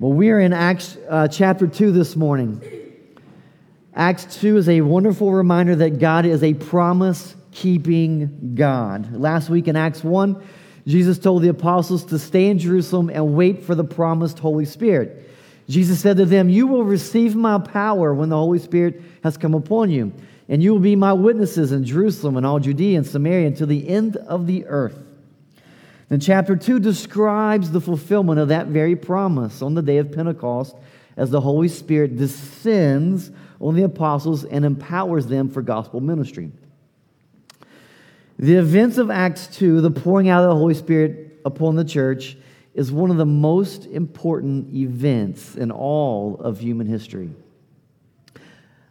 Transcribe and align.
Well, 0.00 0.14
we 0.14 0.30
are 0.30 0.40
in 0.40 0.54
Acts 0.54 0.96
uh, 1.10 1.28
chapter 1.28 1.66
2 1.66 1.92
this 1.92 2.16
morning. 2.16 2.62
Acts 3.92 4.40
2 4.40 4.56
is 4.56 4.66
a 4.66 4.80
wonderful 4.80 5.30
reminder 5.30 5.76
that 5.76 5.98
God 5.98 6.24
is 6.24 6.42
a 6.42 6.54
promise 6.54 7.36
keeping 7.52 8.54
God. 8.54 9.14
Last 9.14 9.50
week 9.50 9.68
in 9.68 9.76
Acts 9.76 10.02
1, 10.02 10.42
Jesus 10.86 11.18
told 11.18 11.42
the 11.42 11.48
apostles 11.48 12.06
to 12.06 12.18
stay 12.18 12.46
in 12.46 12.58
Jerusalem 12.58 13.10
and 13.10 13.34
wait 13.34 13.62
for 13.62 13.74
the 13.74 13.84
promised 13.84 14.38
Holy 14.38 14.64
Spirit. 14.64 15.28
Jesus 15.68 16.00
said 16.00 16.16
to 16.16 16.24
them, 16.24 16.48
You 16.48 16.66
will 16.66 16.84
receive 16.84 17.36
my 17.36 17.58
power 17.58 18.14
when 18.14 18.30
the 18.30 18.38
Holy 18.38 18.58
Spirit 18.58 19.02
has 19.22 19.36
come 19.36 19.52
upon 19.52 19.90
you, 19.90 20.14
and 20.48 20.62
you 20.62 20.72
will 20.72 20.80
be 20.80 20.96
my 20.96 21.12
witnesses 21.12 21.72
in 21.72 21.84
Jerusalem 21.84 22.38
and 22.38 22.46
all 22.46 22.58
Judea 22.58 22.96
and 22.96 23.06
Samaria 23.06 23.48
and 23.48 23.56
to 23.58 23.66
the 23.66 23.86
end 23.86 24.16
of 24.16 24.46
the 24.46 24.64
earth. 24.64 25.09
Then 26.10 26.18
chapter 26.18 26.56
2 26.56 26.80
describes 26.80 27.70
the 27.70 27.80
fulfillment 27.80 28.40
of 28.40 28.48
that 28.48 28.66
very 28.66 28.96
promise 28.96 29.62
on 29.62 29.74
the 29.74 29.82
day 29.82 29.98
of 29.98 30.10
Pentecost 30.10 30.74
as 31.16 31.30
the 31.30 31.40
Holy 31.40 31.68
Spirit 31.68 32.16
descends 32.16 33.30
on 33.60 33.76
the 33.76 33.84
apostles 33.84 34.44
and 34.44 34.64
empowers 34.64 35.28
them 35.28 35.48
for 35.48 35.62
gospel 35.62 36.00
ministry. 36.00 36.50
The 38.40 38.56
events 38.56 38.98
of 38.98 39.08
Acts 39.08 39.46
2, 39.56 39.80
the 39.82 39.90
pouring 39.92 40.28
out 40.28 40.42
of 40.42 40.50
the 40.50 40.56
Holy 40.56 40.74
Spirit 40.74 41.40
upon 41.44 41.76
the 41.76 41.84
church, 41.84 42.36
is 42.74 42.90
one 42.90 43.12
of 43.12 43.16
the 43.16 43.26
most 43.26 43.86
important 43.86 44.74
events 44.74 45.54
in 45.54 45.70
all 45.70 46.40
of 46.40 46.58
human 46.58 46.88
history. 46.88 47.30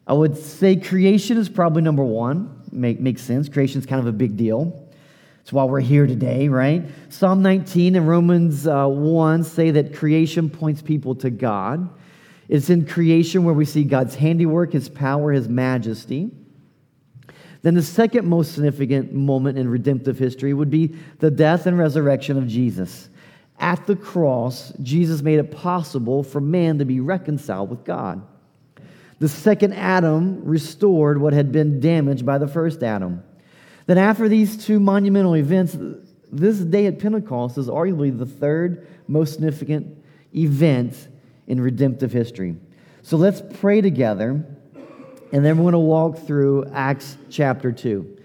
I 0.07 0.13
would 0.13 0.38
say 0.38 0.77
creation 0.77 1.38
is 1.38 1.49
probably 1.49 1.81
number 1.81 2.04
one. 2.04 2.62
Make, 2.71 3.01
makes 3.01 3.23
sense. 3.23 3.49
Creation 3.49 3.81
is 3.81 3.85
kind 3.85 3.99
of 3.99 4.07
a 4.07 4.13
big 4.13 4.38
deal. 4.38 4.88
That's 5.49 5.55
why 5.55 5.63
we're 5.63 5.80
here 5.80 6.05
today, 6.05 6.48
right? 6.48 6.84
Psalm 7.09 7.41
19 7.41 7.95
and 7.95 8.07
Romans 8.07 8.67
uh, 8.67 8.85
1 8.85 9.44
say 9.44 9.71
that 9.71 9.95
creation 9.95 10.48
points 10.48 10.84
people 10.84 11.16
to 11.16 11.31
God. 11.31 11.90
It's 12.48 12.70
in 12.70 12.85
creation 12.85 13.44
where 13.44 13.55
we 13.55 13.66
see 13.66 13.84
God's 13.84 14.13
handiwork, 14.13 14.73
His 14.73 14.90
power, 14.90 15.32
His 15.32 15.49
majesty. 15.49 16.29
Then 17.63 17.73
the 17.73 17.82
second 17.82 18.27
most 18.27 18.54
significant 18.54 19.12
moment 19.12 19.57
in 19.57 19.68
redemptive 19.68 20.20
history 20.20 20.54
would 20.54 20.70
be 20.70 20.96
the 21.18 21.32
death 21.32 21.66
and 21.66 21.79
resurrection 21.79 22.38
of 22.38 22.45
Jesus. 22.45 23.10
At 23.60 23.88
the 23.88 23.95
cross, 23.95 24.71
Jesus 24.84 25.23
made 25.23 25.40
it 25.40 25.49
possible 25.49 26.21
for 26.21 26.40
man 26.40 26.77
to 26.77 26.85
be 26.85 26.99
reconciled 26.99 27.71
with 27.71 27.84
God. 27.84 28.21
The 29.18 29.27
second 29.27 29.73
Adam 29.73 30.45
restored 30.45 31.20
what 31.20 31.34
had 31.34 31.51
been 31.51 31.79
damaged 31.79 32.23
by 32.23 32.38
the 32.38 32.48
first 32.48 32.84
Adam 32.84 33.23
that 33.90 33.98
after 33.98 34.29
these 34.29 34.55
two 34.55 34.79
monumental 34.79 35.35
events, 35.35 35.76
this 36.32 36.59
day 36.59 36.85
at 36.85 36.99
Pentecost 36.99 37.57
is 37.57 37.68
arguably 37.70 38.15
the 38.15 38.23
third 38.23 38.87
most 39.07 39.34
significant 39.34 39.98
event 40.35 41.07
in 41.48 41.59
redemptive 41.59 42.12
history. 42.12 42.55
So 43.01 43.17
let's 43.17 43.41
pray 43.60 43.82
together, 43.82 44.45
and 45.34 45.43
then 45.43 45.57
we're 45.57 45.63
going 45.63 45.71
to 45.71 45.79
walk 45.79 46.20
through 46.20 46.65
Acts 46.71 47.17
chapter 47.32 47.71
2. 47.71 48.17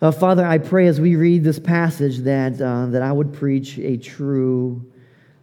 Uh, 0.00 0.12
Father, 0.12 0.46
I 0.46 0.58
pray 0.58 0.86
as 0.86 1.00
we 1.00 1.16
read 1.16 1.42
this 1.42 1.58
passage 1.58 2.18
that, 2.18 2.60
uh, 2.60 2.86
that 2.86 3.02
I 3.02 3.10
would 3.10 3.32
preach 3.32 3.78
a 3.78 3.96
true 3.96 4.92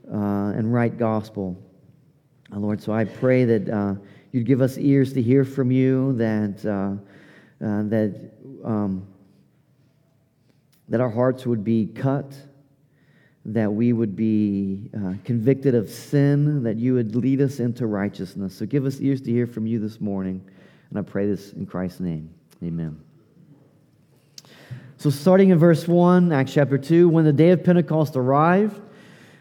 uh, 0.09 0.15
and 0.55 0.73
right 0.73 0.97
gospel. 0.97 1.61
Uh, 2.53 2.59
Lord, 2.59 2.81
so 2.81 2.93
I 2.93 3.03
pray 3.03 3.43
that 3.43 3.67
uh, 3.67 3.95
you'd 4.31 4.45
give 4.45 4.61
us 4.61 4.77
ears 4.77 5.11
to 5.11 5.21
hear 5.21 5.43
from 5.43 5.71
you, 5.71 6.13
that, 6.13 6.65
uh, 6.65 6.95
that 7.59 8.31
um, 8.63 9.07
that 10.89 11.01
our 11.01 11.09
hearts 11.09 11.45
would 11.45 11.63
be 11.63 11.87
cut, 11.87 12.33
that 13.45 13.71
we 13.71 13.93
would 13.93 14.15
be 14.15 14.89
uh, 14.95 15.13
convicted 15.23 15.75
of 15.75 15.89
sin, 15.89 16.63
that 16.63 16.77
you 16.77 16.93
would 16.93 17.15
lead 17.15 17.41
us 17.41 17.59
into 17.59 17.87
righteousness. 17.87 18.55
So 18.55 18.65
give 18.65 18.85
us 18.85 18.99
ears 18.99 19.21
to 19.21 19.31
hear 19.31 19.47
from 19.47 19.65
you 19.65 19.79
this 19.79 19.99
morning. 19.99 20.43
And 20.89 20.99
I 20.99 21.01
pray 21.01 21.27
this 21.27 21.53
in 21.53 21.65
Christ's 21.65 21.99
name. 21.99 22.33
Amen. 22.63 23.01
So, 24.97 25.09
starting 25.09 25.49
in 25.49 25.57
verse 25.57 25.85
1, 25.85 26.31
Acts 26.31 26.53
chapter 26.53 26.77
2, 26.77 27.09
when 27.09 27.25
the 27.25 27.33
day 27.33 27.49
of 27.49 27.61
Pentecost 27.63 28.15
arrived, 28.15 28.79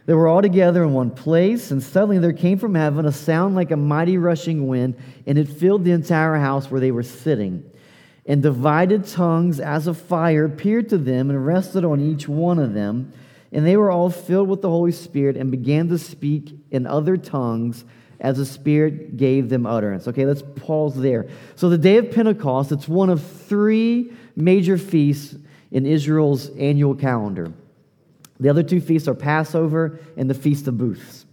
they 0.06 0.14
were 0.14 0.26
all 0.26 0.42
together 0.42 0.82
in 0.82 0.92
one 0.92 1.12
place, 1.12 1.70
and 1.70 1.80
suddenly 1.80 2.18
there 2.18 2.32
came 2.32 2.58
from 2.58 2.74
heaven 2.74 3.06
a 3.06 3.12
sound 3.12 3.54
like 3.54 3.70
a 3.70 3.76
mighty 3.76 4.18
rushing 4.18 4.66
wind, 4.66 4.96
and 5.24 5.38
it 5.38 5.48
filled 5.48 5.84
the 5.84 5.92
entire 5.92 6.34
house 6.34 6.68
where 6.68 6.80
they 6.80 6.90
were 6.90 7.04
sitting 7.04 7.70
and 8.26 8.42
divided 8.42 9.06
tongues 9.06 9.58
as 9.58 9.86
a 9.86 9.94
fire 9.94 10.44
appeared 10.44 10.88
to 10.90 10.98
them 10.98 11.30
and 11.30 11.44
rested 11.44 11.84
on 11.84 12.00
each 12.00 12.28
one 12.28 12.58
of 12.58 12.74
them. 12.74 13.12
And 13.50 13.66
they 13.66 13.76
were 13.76 13.90
all 13.90 14.10
filled 14.10 14.48
with 14.48 14.62
the 14.62 14.70
Holy 14.70 14.92
Spirit 14.92 15.36
and 15.36 15.50
began 15.50 15.88
to 15.88 15.98
speak 15.98 16.56
in 16.70 16.86
other 16.86 17.16
tongues 17.16 17.84
as 18.20 18.36
the 18.36 18.46
Spirit 18.46 19.16
gave 19.16 19.48
them 19.48 19.66
utterance. 19.66 20.06
Okay, 20.08 20.24
let's 20.24 20.42
pause 20.56 20.94
there. 20.94 21.28
So, 21.56 21.68
the 21.68 21.76
day 21.76 21.96
of 21.96 22.12
Pentecost, 22.12 22.70
it's 22.70 22.88
one 22.88 23.10
of 23.10 23.22
three 23.22 24.12
major 24.36 24.78
feasts 24.78 25.36
in 25.72 25.84
Israel's 25.84 26.48
annual 26.56 26.94
calendar. 26.94 27.52
The 28.38 28.48
other 28.48 28.62
two 28.62 28.80
feasts 28.80 29.08
are 29.08 29.14
Passover 29.14 29.98
and 30.16 30.30
the 30.30 30.34
Feast 30.34 30.68
of 30.68 30.78
Booths. 30.78 31.26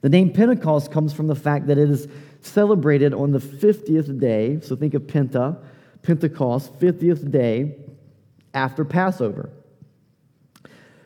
The 0.00 0.08
name 0.08 0.32
Pentecost 0.32 0.90
comes 0.90 1.12
from 1.12 1.26
the 1.26 1.34
fact 1.34 1.66
that 1.68 1.78
it 1.78 1.90
is 1.90 2.08
celebrated 2.42 3.14
on 3.14 3.32
the 3.32 3.38
50th 3.38 4.18
day. 4.18 4.60
So 4.60 4.76
think 4.76 4.94
of 4.94 5.02
Penta, 5.02 5.62
Pentecost, 6.02 6.78
50th 6.78 7.30
day 7.30 7.76
after 8.54 8.84
Passover. 8.84 9.50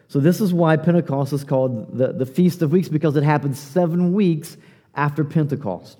So 0.09 0.21
this 0.21 0.41
is 0.41 0.55
why 0.55 0.77
Pentecost 0.77 1.33
is 1.33 1.45
called 1.45 1.99
the, 1.99 2.13
the 2.13 2.27
Feast 2.27 2.63
of 2.63 2.73
Weeks, 2.73 2.89
because 2.89 3.17
it 3.17 3.25
happens 3.25 3.59
seven 3.59 4.13
weeks 4.13 4.57
after 4.95 5.25
Pentecost. 5.25 5.99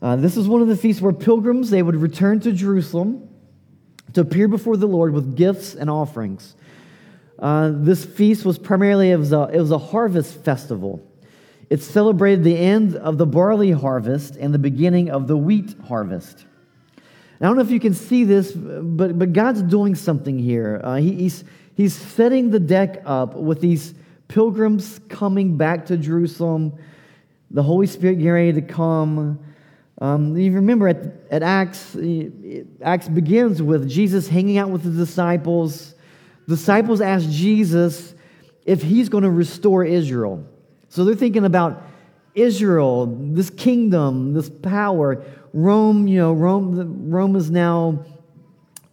Uh, 0.00 0.16
this 0.16 0.36
is 0.36 0.48
one 0.48 0.62
of 0.62 0.68
the 0.68 0.76
feasts 0.76 1.02
where 1.02 1.12
pilgrims 1.12 1.70
they 1.70 1.82
would 1.82 1.96
return 1.96 2.40
to 2.40 2.52
Jerusalem 2.52 3.28
to 4.14 4.20
appear 4.20 4.48
before 4.48 4.76
the 4.76 4.86
Lord 4.86 5.12
with 5.12 5.36
gifts 5.36 5.74
and 5.74 5.90
offerings. 5.90 6.54
Uh, 7.38 7.72
this 7.74 8.04
feast 8.04 8.44
was 8.44 8.58
primarily 8.58 9.10
it 9.10 9.16
was, 9.16 9.32
a, 9.32 9.50
it 9.52 9.58
was 9.58 9.70
a 9.70 9.78
harvest 9.78 10.42
festival. 10.44 11.04
It 11.70 11.82
celebrated 11.82 12.44
the 12.44 12.56
end 12.56 12.96
of 12.96 13.18
the 13.18 13.26
barley 13.26 13.72
harvest 13.72 14.36
and 14.36 14.54
the 14.54 14.58
beginning 14.58 15.10
of 15.10 15.26
the 15.26 15.36
wheat 15.36 15.74
harvest. 15.86 16.46
I 17.40 17.44
don't 17.44 17.56
know 17.56 17.62
if 17.62 17.70
you 17.70 17.78
can 17.78 17.94
see 17.94 18.24
this, 18.24 18.52
but, 18.52 19.18
but 19.18 19.32
God's 19.32 19.62
doing 19.62 19.94
something 19.94 20.38
here. 20.38 20.80
Uh, 20.82 20.96
he, 20.96 21.14
he's, 21.14 21.44
he's 21.74 21.94
setting 21.94 22.50
the 22.50 22.58
deck 22.58 23.02
up 23.04 23.34
with 23.34 23.60
these 23.60 23.94
pilgrims 24.26 24.98
coming 25.08 25.56
back 25.56 25.86
to 25.86 25.96
Jerusalem, 25.96 26.72
the 27.50 27.62
Holy 27.62 27.86
Spirit 27.86 28.14
getting 28.14 28.32
ready 28.32 28.52
to 28.54 28.62
come. 28.62 29.38
Um, 30.00 30.36
you 30.36 30.52
remember 30.52 30.88
at, 30.88 30.98
at 31.30 31.42
Acts, 31.42 31.96
Acts 32.82 33.08
begins 33.08 33.62
with 33.62 33.88
Jesus 33.88 34.26
hanging 34.26 34.58
out 34.58 34.70
with 34.70 34.82
the 34.82 34.90
disciples. 34.90 35.94
Disciples 36.48 37.00
ask 37.00 37.28
Jesus 37.28 38.14
if 38.64 38.82
he's 38.82 39.08
going 39.08 39.24
to 39.24 39.30
restore 39.30 39.84
Israel. 39.84 40.44
So 40.88 41.04
they're 41.04 41.14
thinking 41.14 41.44
about 41.44 41.82
Israel, 42.34 43.06
this 43.06 43.50
kingdom, 43.50 44.34
this 44.34 44.48
power. 44.48 45.24
Rome, 45.52 46.06
you 46.06 46.18
know, 46.18 46.32
Rome, 46.32 47.10
Rome 47.10 47.36
is 47.36 47.50
now 47.50 48.04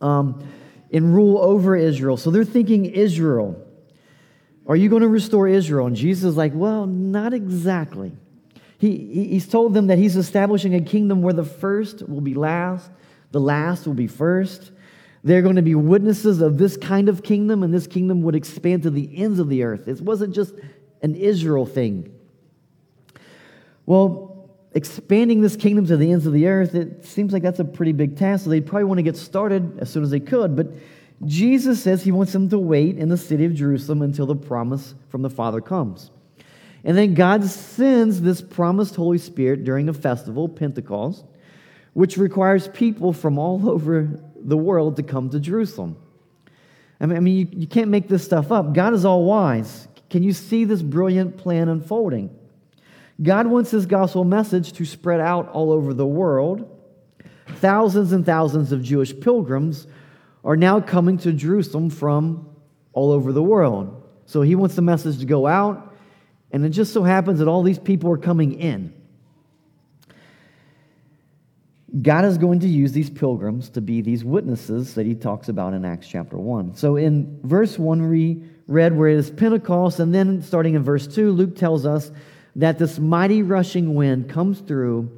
um, 0.01 0.47
in 0.89 1.13
rule 1.13 1.37
over 1.37 1.75
Israel. 1.75 2.17
So 2.17 2.31
they're 2.31 2.43
thinking 2.43 2.85
Israel. 2.85 3.61
Are 4.67 4.75
you 4.75 4.89
going 4.89 5.03
to 5.03 5.07
restore 5.07 5.47
Israel? 5.47 5.87
And 5.87 5.95
Jesus 5.95 6.23
is 6.23 6.37
like, 6.37 6.53
well, 6.55 6.87
not 6.87 7.33
exactly. 7.33 8.11
He, 8.77 9.29
he's 9.29 9.47
told 9.47 9.73
them 9.73 9.87
that 9.87 9.97
he's 9.97 10.17
establishing 10.17 10.73
a 10.75 10.81
kingdom 10.81 11.21
where 11.21 11.33
the 11.33 11.45
first 11.45 12.07
will 12.09 12.21
be 12.21 12.33
last, 12.33 12.89
the 13.31 13.39
last 13.39 13.85
will 13.85 13.93
be 13.93 14.07
first. 14.07 14.71
They're 15.23 15.41
going 15.41 15.55
to 15.55 15.61
be 15.61 15.75
witnesses 15.75 16.41
of 16.41 16.57
this 16.57 16.77
kind 16.77 17.09
of 17.09 17.23
kingdom, 17.23 17.63
and 17.63 17.73
this 17.73 17.87
kingdom 17.87 18.21
would 18.23 18.35
expand 18.35 18.83
to 18.83 18.91
the 18.91 19.09
ends 19.17 19.39
of 19.39 19.49
the 19.49 19.63
earth. 19.63 19.87
It 19.87 20.01
wasn't 20.01 20.35
just 20.35 20.53
an 21.01 21.15
Israel 21.15 21.65
thing. 21.65 22.13
Well, 23.85 24.49
expanding 24.73 25.41
this 25.41 25.55
kingdom 25.55 25.85
to 25.87 25.97
the 25.97 26.11
ends 26.11 26.25
of 26.25 26.33
the 26.33 26.47
earth, 26.47 26.75
it 26.75 27.05
seems 27.05 27.31
like 27.31 27.43
that's 27.43 27.59
a 27.59 27.65
pretty 27.65 27.93
big 27.93 28.17
task. 28.17 28.43
So 28.43 28.49
they'd 28.49 28.65
probably 28.65 28.85
want 28.85 28.97
to 28.97 29.03
get 29.03 29.17
started 29.17 29.79
as 29.79 29.89
soon 29.89 30.03
as 30.03 30.09
they 30.09 30.19
could. 30.19 30.55
But 30.55 30.67
Jesus 31.23 31.81
says 31.81 32.03
he 32.03 32.11
wants 32.11 32.33
them 32.33 32.49
to 32.49 32.59
wait 32.59 32.97
in 32.97 33.09
the 33.09 33.17
city 33.17 33.45
of 33.45 33.53
Jerusalem 33.53 34.01
until 34.01 34.25
the 34.25 34.35
promise 34.35 34.95
from 35.09 35.21
the 35.21 35.29
Father 35.29 35.61
comes. 35.61 36.11
And 36.83 36.97
then 36.97 37.13
God 37.13 37.43
sends 37.45 38.21
this 38.21 38.41
promised 38.41 38.95
Holy 38.95 39.17
Spirit 39.17 39.63
during 39.63 39.89
a 39.89 39.93
festival, 39.93 40.47
Pentecost, 40.47 41.25
which 41.93 42.17
requires 42.17 42.67
people 42.67 43.13
from 43.13 43.39
all 43.39 43.69
over 43.69 44.19
the 44.35 44.57
world 44.57 44.97
to 44.97 45.03
come 45.03 45.29
to 45.29 45.39
Jerusalem. 45.39 45.97
I 46.99 47.07
mean, 47.07 47.27
you, 47.27 47.47
you 47.51 47.67
can't 47.67 47.89
make 47.89 48.07
this 48.07 48.23
stuff 48.23 48.51
up. 48.51 48.73
God 48.73 48.93
is 48.93 49.03
all 49.03 49.25
wise. 49.25 49.87
Can 50.15 50.23
you 50.23 50.31
see 50.31 50.63
this 50.63 50.81
brilliant 50.81 51.35
plan 51.35 51.67
unfolding? 51.67 52.33
God 53.21 53.47
wants 53.47 53.69
his 53.69 53.85
gospel 53.85 54.23
message 54.23 54.71
to 54.71 54.85
spread 54.85 55.19
out 55.19 55.49
all 55.49 55.73
over 55.73 55.93
the 55.93 56.05
world. 56.05 56.71
Thousands 57.55 58.13
and 58.13 58.25
thousands 58.25 58.71
of 58.71 58.81
Jewish 58.81 59.13
pilgrims 59.19 59.87
are 60.45 60.55
now 60.55 60.79
coming 60.79 61.17
to 61.17 61.33
Jerusalem 61.33 61.89
from 61.89 62.47
all 62.93 63.11
over 63.11 63.33
the 63.33 63.43
world. 63.43 64.03
So 64.25 64.41
he 64.41 64.55
wants 64.55 64.75
the 64.75 64.81
message 64.81 65.19
to 65.19 65.25
go 65.25 65.47
out 65.47 65.93
And 66.49 66.65
it 66.65 66.69
just 66.69 66.93
so 66.93 67.03
happens 67.03 67.39
that 67.39 67.49
all 67.49 67.61
these 67.61 67.77
people 67.77 68.09
are 68.09 68.17
coming 68.17 68.53
in. 68.53 68.93
God 72.01 72.23
is 72.23 72.37
going 72.37 72.61
to 72.61 72.69
use 72.69 72.93
these 72.93 73.09
pilgrims 73.09 73.69
to 73.71 73.81
be 73.81 73.99
these 73.99 74.23
witnesses 74.23 74.93
that 74.93 75.05
he 75.05 75.13
talks 75.13 75.49
about 75.49 75.73
in 75.73 75.83
Acts 75.83 76.07
chapter 76.07 76.37
1. 76.37 76.75
So 76.75 76.95
in 76.95 77.41
verse 77.43 77.77
1, 77.77 78.09
we 78.09 78.43
read 78.67 78.95
where 78.95 79.09
it 79.09 79.17
is 79.17 79.29
Pentecost, 79.29 79.99
and 79.99 80.13
then 80.13 80.41
starting 80.41 80.73
in 80.75 80.83
verse 80.83 81.07
2, 81.07 81.31
Luke 81.31 81.55
tells 81.55 81.85
us 81.85 82.11
that 82.55 82.79
this 82.79 82.99
mighty 82.99 83.41
rushing 83.41 83.95
wind 83.95 84.29
comes 84.29 84.59
through 84.59 85.11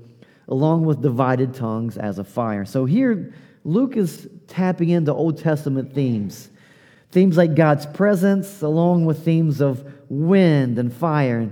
along 0.48 0.86
with 0.86 1.02
divided 1.02 1.54
tongues 1.54 1.98
as 1.98 2.20
a 2.20 2.24
fire. 2.24 2.66
So 2.66 2.86
here, 2.86 3.34
Luke 3.64 3.98
is 3.98 4.30
tapping 4.48 4.90
into 4.90 5.14
Old 5.14 5.38
Testament 5.38 5.94
themes. 5.94 6.50
Themes 7.12 7.38
like 7.38 7.56
God's 7.56 7.86
presence, 7.86 8.62
along 8.62 9.06
with 9.06 9.24
themes 9.24 9.62
of 9.62 9.84
wind 10.10 10.80
and 10.80 10.92
fire. 10.94 11.52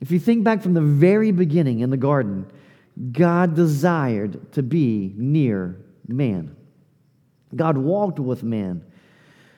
If 0.00 0.10
you 0.10 0.18
think 0.18 0.44
back 0.44 0.62
from 0.62 0.74
the 0.74 0.82
very 0.82 1.30
beginning 1.30 1.80
in 1.80 1.90
the 1.90 1.96
garden, 1.96 2.46
God 3.12 3.54
desired 3.54 4.52
to 4.52 4.62
be 4.62 5.14
near 5.16 5.80
man. 6.06 6.54
God 7.54 7.78
walked 7.78 8.18
with 8.18 8.42
man. 8.42 8.84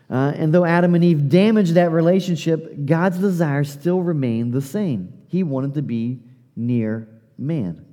Uh, 0.08 0.32
and 0.36 0.54
though 0.54 0.64
Adam 0.64 0.94
and 0.94 1.04
Eve 1.04 1.28
damaged 1.28 1.74
that 1.74 1.90
relationship, 1.90 2.86
God's 2.86 3.18
desire 3.18 3.64
still 3.64 4.02
remained 4.02 4.52
the 4.52 4.60
same. 4.60 5.12
He 5.26 5.42
wanted 5.42 5.74
to 5.74 5.82
be 5.82 6.20
near 6.54 7.08
man. 7.36 7.84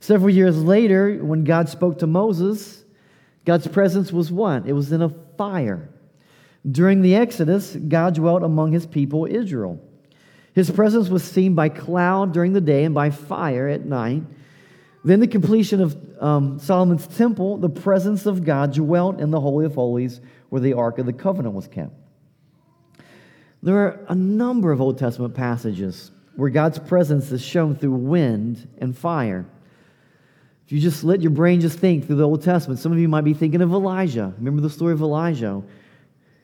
Several 0.00 0.30
years 0.30 0.62
later, 0.62 1.16
when 1.24 1.44
God 1.44 1.68
spoke 1.68 1.98
to 2.00 2.06
Moses, 2.06 2.84
God's 3.44 3.66
presence 3.66 4.12
was 4.12 4.30
what? 4.30 4.66
It 4.66 4.72
was 4.72 4.92
in 4.92 5.02
a 5.02 5.08
fire. 5.08 5.88
During 6.70 7.02
the 7.02 7.16
Exodus, 7.16 7.76
God 7.76 8.14
dwelt 8.14 8.42
among 8.42 8.72
his 8.72 8.86
people 8.86 9.26
Israel. 9.26 9.80
His 10.54 10.70
presence 10.70 11.08
was 11.08 11.24
seen 11.24 11.54
by 11.54 11.68
cloud 11.68 12.32
during 12.32 12.52
the 12.52 12.60
day 12.60 12.84
and 12.84 12.94
by 12.94 13.10
fire 13.10 13.68
at 13.68 13.84
night. 13.84 14.22
Then, 15.04 15.20
the 15.20 15.26
completion 15.26 15.82
of 15.82 16.22
um, 16.22 16.58
Solomon's 16.58 17.06
temple, 17.06 17.58
the 17.58 17.68
presence 17.68 18.24
of 18.24 18.42
God 18.42 18.72
dwelt 18.72 19.20
in 19.20 19.30
the 19.30 19.40
Holy 19.40 19.66
of 19.66 19.74
Holies 19.74 20.20
where 20.48 20.62
the 20.62 20.72
Ark 20.72 20.98
of 20.98 21.04
the 21.04 21.12
Covenant 21.12 21.54
was 21.54 21.68
kept. 21.68 21.92
There 23.62 23.76
are 23.76 24.00
a 24.08 24.14
number 24.14 24.72
of 24.72 24.80
Old 24.80 24.98
Testament 24.98 25.34
passages 25.34 26.10
where 26.36 26.50
God's 26.50 26.78
presence 26.78 27.30
is 27.32 27.42
shown 27.42 27.76
through 27.76 27.92
wind 27.92 28.66
and 28.78 28.96
fire. 28.96 29.46
If 30.66 30.72
you 30.72 30.80
just 30.80 31.04
let 31.04 31.20
your 31.20 31.30
brain 31.30 31.60
just 31.60 31.78
think 31.78 32.06
through 32.06 32.16
the 32.16 32.26
Old 32.26 32.42
Testament, 32.42 32.80
some 32.80 32.92
of 32.92 32.98
you 32.98 33.08
might 33.08 33.24
be 33.24 33.34
thinking 33.34 33.60
of 33.60 33.72
Elijah. 33.72 34.32
Remember 34.38 34.62
the 34.62 34.70
story 34.70 34.94
of 34.94 35.02
Elijah? 35.02 35.62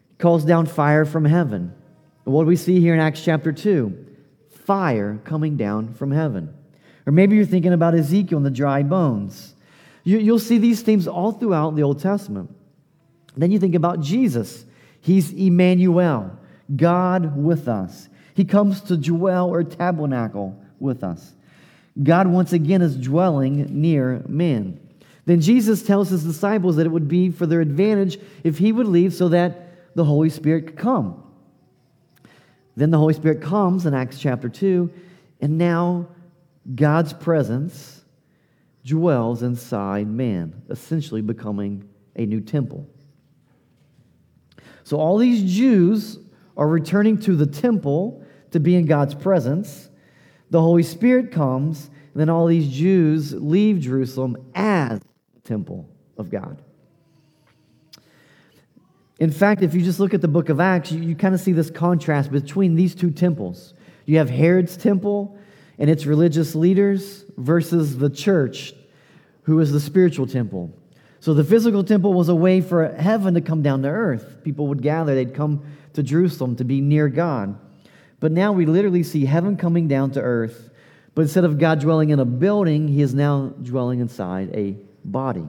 He 0.09 0.15
calls 0.17 0.45
down 0.45 0.67
fire 0.67 1.06
from 1.06 1.25
heaven. 1.25 1.75
And 2.27 2.35
what 2.35 2.43
do 2.43 2.49
we 2.49 2.56
see 2.56 2.81
here 2.81 2.93
in 2.93 3.01
Acts 3.01 3.25
chapter 3.25 3.53
2? 3.53 4.06
Fire 4.65 5.19
coming 5.25 5.56
down 5.56 5.95
from 5.95 6.11
heaven. 6.11 6.55
Or 7.11 7.12
maybe 7.12 7.35
you're 7.35 7.45
thinking 7.45 7.73
about 7.73 7.97
Ezekiel 7.97 8.37
and 8.37 8.47
the 8.47 8.53
dry 8.53 8.85
bones. 8.85 9.57
You, 10.05 10.31
will 10.31 10.39
see 10.39 10.59
these 10.59 10.81
themes 10.83 11.09
all 11.09 11.33
throughout 11.33 11.75
the 11.75 11.83
Old 11.83 11.99
Testament. 11.99 12.55
Then 13.37 13.51
you 13.51 13.59
think 13.59 13.75
about 13.75 13.99
Jesus. 13.99 14.65
He's 15.01 15.33
Emmanuel, 15.33 16.39
God 16.77 17.37
with 17.37 17.67
us. 17.67 18.09
He 18.35 18.45
comes 18.45 18.81
to 18.83 18.97
dwell 18.97 19.51
or 19.51 19.65
tabernacle 19.65 20.57
with 20.79 21.03
us. 21.03 21.35
God 22.01 22.29
once 22.29 22.53
again 22.53 22.81
is 22.81 22.97
dwelling 22.97 23.67
near 23.81 24.23
man. 24.29 24.79
Then 25.27 25.41
Jesus 25.41 25.83
tells 25.83 26.11
his 26.11 26.23
disciples 26.23 26.77
that 26.77 26.87
it 26.87 26.91
would 26.91 27.09
be 27.09 27.33
for 27.33 27.45
their 27.45 27.61
advantage 27.61 28.21
if 28.45 28.59
he 28.59 28.71
would 28.71 28.87
leave 28.87 29.15
so 29.15 29.31
that 29.31 29.97
the 29.97 30.05
Holy 30.05 30.31
Spirit 30.31 30.69
could 30.69 30.79
come. 30.79 31.25
Then 32.77 32.93
the 32.93 32.99
Holy 32.99 33.15
Spirit 33.15 33.43
comes 33.43 33.85
in 33.85 33.95
Acts 33.95 34.21
chapter 34.21 34.49
2, 34.49 34.89
and 35.41 35.59
now 35.59 36.06
God's 36.75 37.12
presence 37.12 38.05
dwells 38.84 39.43
inside 39.43 40.08
man, 40.08 40.62
essentially 40.70 41.20
becoming 41.20 41.88
a 42.17 42.26
new 42.26 42.40
temple. 42.40 42.88
So 44.84 44.96
all 44.96 45.19
these 45.19 45.55
Jews 45.55 46.19
are 46.56 46.69
returning 46.69 47.19
to 47.19 47.37
the 47.37 47.46
temple 47.46 48.25
to 48.50 48.61
be 48.61 48.76
in 48.76 48.87
God's 48.87 49.14
presence. 49.14 49.88
The 50.50 50.61
Holy 50.61 50.82
Spirit 50.82 51.31
comes, 51.31 51.87
and 51.87 52.20
then 52.20 52.28
all 52.28 52.46
these 52.46 52.69
Jews 52.69 53.32
leave 53.32 53.81
Jerusalem 53.81 54.37
as 54.55 55.00
the 55.34 55.40
temple 55.44 55.88
of 56.19 56.31
God. 56.31 56.62
In 59.20 59.31
fact, 59.31 59.62
if 59.62 59.75
you 59.75 59.82
just 59.82 60.00
look 60.00 60.14
at 60.14 60.22
the 60.22 60.28
book 60.28 60.49
of 60.49 60.61
Acts, 60.61 60.90
you, 60.90 61.02
you 61.02 61.14
kind 61.14 61.34
of 61.34 61.40
see 61.40 61.52
this 61.52 61.70
contrast 61.70 62.32
between 62.32 62.75
these 62.75 62.94
two 62.94 63.11
temples. 63.11 63.75
You 64.06 64.19
have 64.19 64.31
Herod's 64.31 64.76
temple 64.76 65.38
and 65.81 65.88
its 65.88 66.06
religious 66.06 66.55
leaders 66.55 67.25
versus 67.38 67.97
the 67.97 68.11
church, 68.11 68.75
who 69.44 69.59
is 69.59 69.73
the 69.73 69.81
spiritual 69.81 70.27
temple. 70.27 70.71
So 71.21 71.35
the 71.35 71.43
physical 71.43 71.82
temple 71.82 72.12
was 72.12 72.29
a 72.29 72.35
way 72.35 72.61
for 72.61 72.93
heaven 72.93 73.35
to 73.35 73.41
come 73.41 73.62
down 73.62 73.82
to 73.82 73.88
earth. 73.88 74.44
People 74.44 74.69
would 74.69 74.82
gather, 74.82 75.15
they'd 75.15 75.35
come 75.35 75.65
to 75.94 76.03
Jerusalem 76.03 76.56
to 76.56 76.65
be 76.65 76.81
near 76.81 77.09
God. 77.09 77.59
But 78.21 78.31
now 78.31 78.53
we 78.53 78.67
literally 78.67 79.03
see 79.03 79.25
heaven 79.25 79.56
coming 79.56 79.88
down 79.88 80.12
to 80.12 80.21
earth. 80.21 80.71
But 81.15 81.23
instead 81.23 81.44
of 81.44 81.59
God 81.59 81.81
dwelling 81.81 82.11
in 82.11 82.21
a 82.21 82.25
building, 82.25 82.87
he 82.87 83.00
is 83.00 83.15
now 83.15 83.49
dwelling 83.49 84.00
inside 84.00 84.55
a 84.55 84.77
body. 85.05 85.49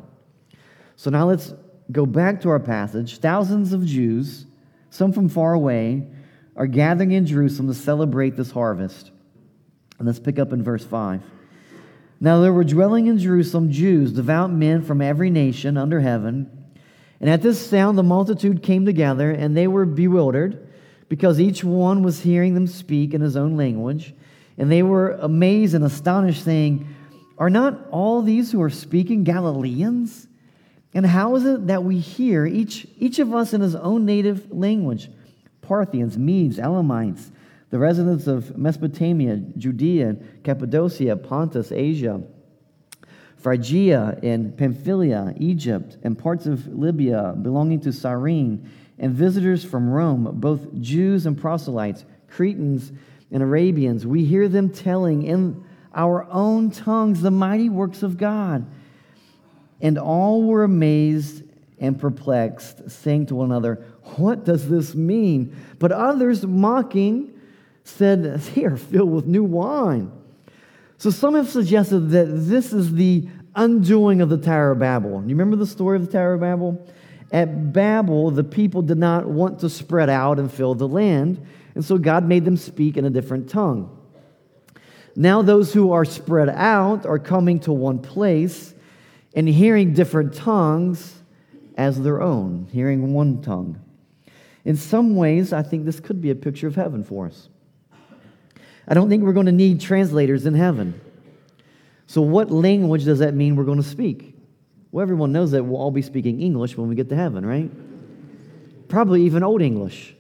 So 0.96 1.10
now 1.10 1.28
let's 1.28 1.54
go 1.92 2.06
back 2.06 2.42
to 2.42 2.50
our 2.50 2.60
passage. 2.60 3.20
Thousands 3.20 3.74
of 3.74 3.86
Jews, 3.86 4.46
some 4.90 5.12
from 5.12 5.28
far 5.28 5.54
away, 5.54 6.08
are 6.56 6.68
gathering 6.68 7.12
in 7.12 7.26
Jerusalem 7.26 7.68
to 7.68 7.74
celebrate 7.74 8.38
this 8.38 8.52
harvest. 8.52 9.12
And 10.02 10.08
let's 10.08 10.18
pick 10.18 10.40
up 10.40 10.52
in 10.52 10.64
verse 10.64 10.84
5. 10.84 11.22
Now 12.20 12.42
there 12.42 12.52
were 12.52 12.64
dwelling 12.64 13.06
in 13.06 13.20
Jerusalem 13.20 13.72
Jews, 13.72 14.12
devout 14.12 14.52
men 14.52 14.82
from 14.82 15.00
every 15.00 15.30
nation 15.30 15.78
under 15.78 16.00
heaven. 16.00 16.50
And 17.20 17.30
at 17.30 17.44
this 17.44 17.64
sound, 17.64 18.00
the 18.00 18.04
multitude 18.04 18.64
came 18.64 18.84
together, 18.84 19.30
and 19.30 19.56
they 19.56 19.68
were 19.68 19.86
bewildered, 19.86 20.68
because 21.08 21.40
each 21.40 21.64
one 21.64 22.02
was 22.02 22.22
hearing 22.22 22.56
them 22.56 22.66
speak 22.66 23.14
in 23.14 23.22
his 23.22 23.38
own 23.38 23.58
language. 23.58 24.16
And 24.58 24.72
they 24.72 24.82
were 24.82 25.12
amazed 25.12 25.76
and 25.76 25.86
astonished, 25.86 26.44
saying, 26.44 26.88
Are 27.38 27.52
not 27.52 27.88
all 27.92 28.24
these 28.24 28.52
who 28.52 28.62
are 28.64 28.72
speaking 28.72 29.24
Galileans? 29.24 30.28
And 30.96 31.06
how 31.06 31.36
is 31.36 31.46
it 31.46 31.68
that 31.68 31.84
we 31.84 32.00
hear, 32.00 32.48
each, 32.48 32.88
each 32.98 33.20
of 33.20 33.36
us 33.36 33.54
in 33.54 33.62
his 33.62 33.76
own 33.76 34.08
native 34.08 34.52
language? 34.52 35.12
Parthians, 35.62 36.18
Medes, 36.18 36.58
Elamites, 36.58 37.32
the 37.72 37.80
residents 37.80 38.28
of 38.28 38.58
Mesopotamia, 38.58 39.38
Judea, 39.58 40.18
Cappadocia, 40.44 41.16
Pontus, 41.16 41.72
Asia, 41.72 42.22
Phrygia 43.38 44.20
and 44.22 44.56
Pamphylia, 44.56 45.34
Egypt, 45.38 45.98
and 46.04 46.18
parts 46.18 46.46
of 46.46 46.68
Libya 46.68 47.34
belonging 47.42 47.80
to 47.82 47.92
Cyrene, 47.92 48.70
and 49.00 49.14
visitors 49.14 49.64
from 49.64 49.90
Rome, 49.90 50.30
both 50.36 50.80
Jews 50.80 51.26
and 51.26 51.36
proselytes, 51.36 52.06
Cretans 52.28 52.92
and 53.32 53.42
Arabians, 53.42 54.06
we 54.06 54.26
hear 54.26 54.48
them 54.48 54.70
telling 54.70 55.24
in 55.24 55.64
our 55.96 56.28
own 56.30 56.72
tongues 56.72 57.22
the 57.22 57.32
mighty 57.32 57.70
works 57.70 58.04
of 58.04 58.18
God. 58.18 58.66
And 59.82 59.98
all 59.98 60.44
were 60.44 60.64
amazed 60.64 61.44
and 61.80 62.00
perplexed, 62.00 62.92
saying 62.92 63.26
to 63.28 63.36
one 63.36 63.48
another, 63.48 63.84
What 64.18 64.46
does 64.46 64.70
this 64.70 64.94
mean? 64.94 65.56
But 65.80 65.92
others, 65.92 66.46
mocking, 66.46 67.31
said, 67.84 68.24
They 68.56 68.66
are 68.66 68.78
filled 68.78 69.12
with 69.12 69.26
new 69.26 69.44
wine. 69.44 70.12
So 70.98 71.10
some 71.10 71.36
have 71.36 71.50
suggested 71.50 72.12
that 72.12 72.26
this 72.26 72.74
is 72.74 72.94
the 72.94 73.28
undoing 73.56 74.22
of 74.22 74.30
the 74.30 74.38
Tower 74.38 74.72
of 74.72 74.80
Babel. 74.80 75.22
You 75.22 75.30
remember 75.30 75.56
the 75.56 75.66
story 75.66 75.98
of 75.98 76.06
the 76.06 76.12
Tower 76.12 76.36
of 76.36 76.42
Babel? 76.42 76.88
At 77.32 77.74
Babel, 77.74 78.30
the 78.32 78.44
people 78.44 78.82
did 78.82 78.98
not 78.98 79.26
want 79.26 79.60
to 79.60 79.70
spread 79.70 80.10
out 80.10 80.38
and 80.38 80.52
fill 80.52 80.76
the 80.76 80.88
land, 80.88 81.46
and 81.76 81.84
so 81.84 81.98
God 81.98 82.26
made 82.26 82.46
them 82.46 82.58
speak 82.58 82.98
in 82.98 83.06
a 83.06 83.10
different 83.10 83.50
tongue. 83.50 83.98
Now, 85.16 85.42
those 85.42 85.74
who 85.74 85.92
are 85.92 86.06
spread 86.06 86.50
out 86.50 87.06
are 87.06 87.20
coming 87.20 87.60
to 87.62 87.74
one 87.74 88.00
place 88.00 88.74
and 89.34 89.48
hearing 89.48 89.94
different 89.94 90.34
tongues 90.34 91.22
as 91.78 92.02
their 92.02 92.22
own, 92.22 92.68
hearing 92.72 93.14
one 93.14 93.42
tongue. 93.42 93.80
In 94.66 94.76
some 94.76 95.16
ways, 95.16 95.52
I 95.54 95.64
think 95.64 95.86
this 95.86 96.00
could 96.00 96.22
be 96.22 96.30
a 96.30 96.36
picture 96.36 96.68
of 96.68 96.76
heaven 96.76 97.04
for 97.04 97.28
us. 97.28 97.50
I 98.88 98.94
don't 98.94 99.10
think 99.10 99.24
we're 99.24 99.34
going 99.34 99.46
to 99.46 99.52
need 99.52 99.82
translators 99.82 100.46
in 100.46 100.54
heaven. 100.54 101.00
So, 102.08 102.22
what 102.22 102.52
language 102.52 103.06
does 103.06 103.20
that 103.20 103.34
mean 103.34 103.56
we're 103.56 103.64
going 103.64 103.82
to 103.82 103.88
speak? 103.88 104.36
Well, 104.92 105.02
everyone 105.02 105.32
knows 105.32 105.52
that 105.52 105.64
we'll 105.64 105.80
all 105.80 105.92
be 105.92 106.02
speaking 106.02 106.42
English 106.42 106.76
when 106.76 106.90
we 106.90 106.96
get 106.96 107.10
to 107.10 107.16
heaven, 107.16 107.46
right? 107.46 107.72
Probably 108.90 109.24
even 109.24 109.44
Old 109.44 109.62
English. 109.62 110.14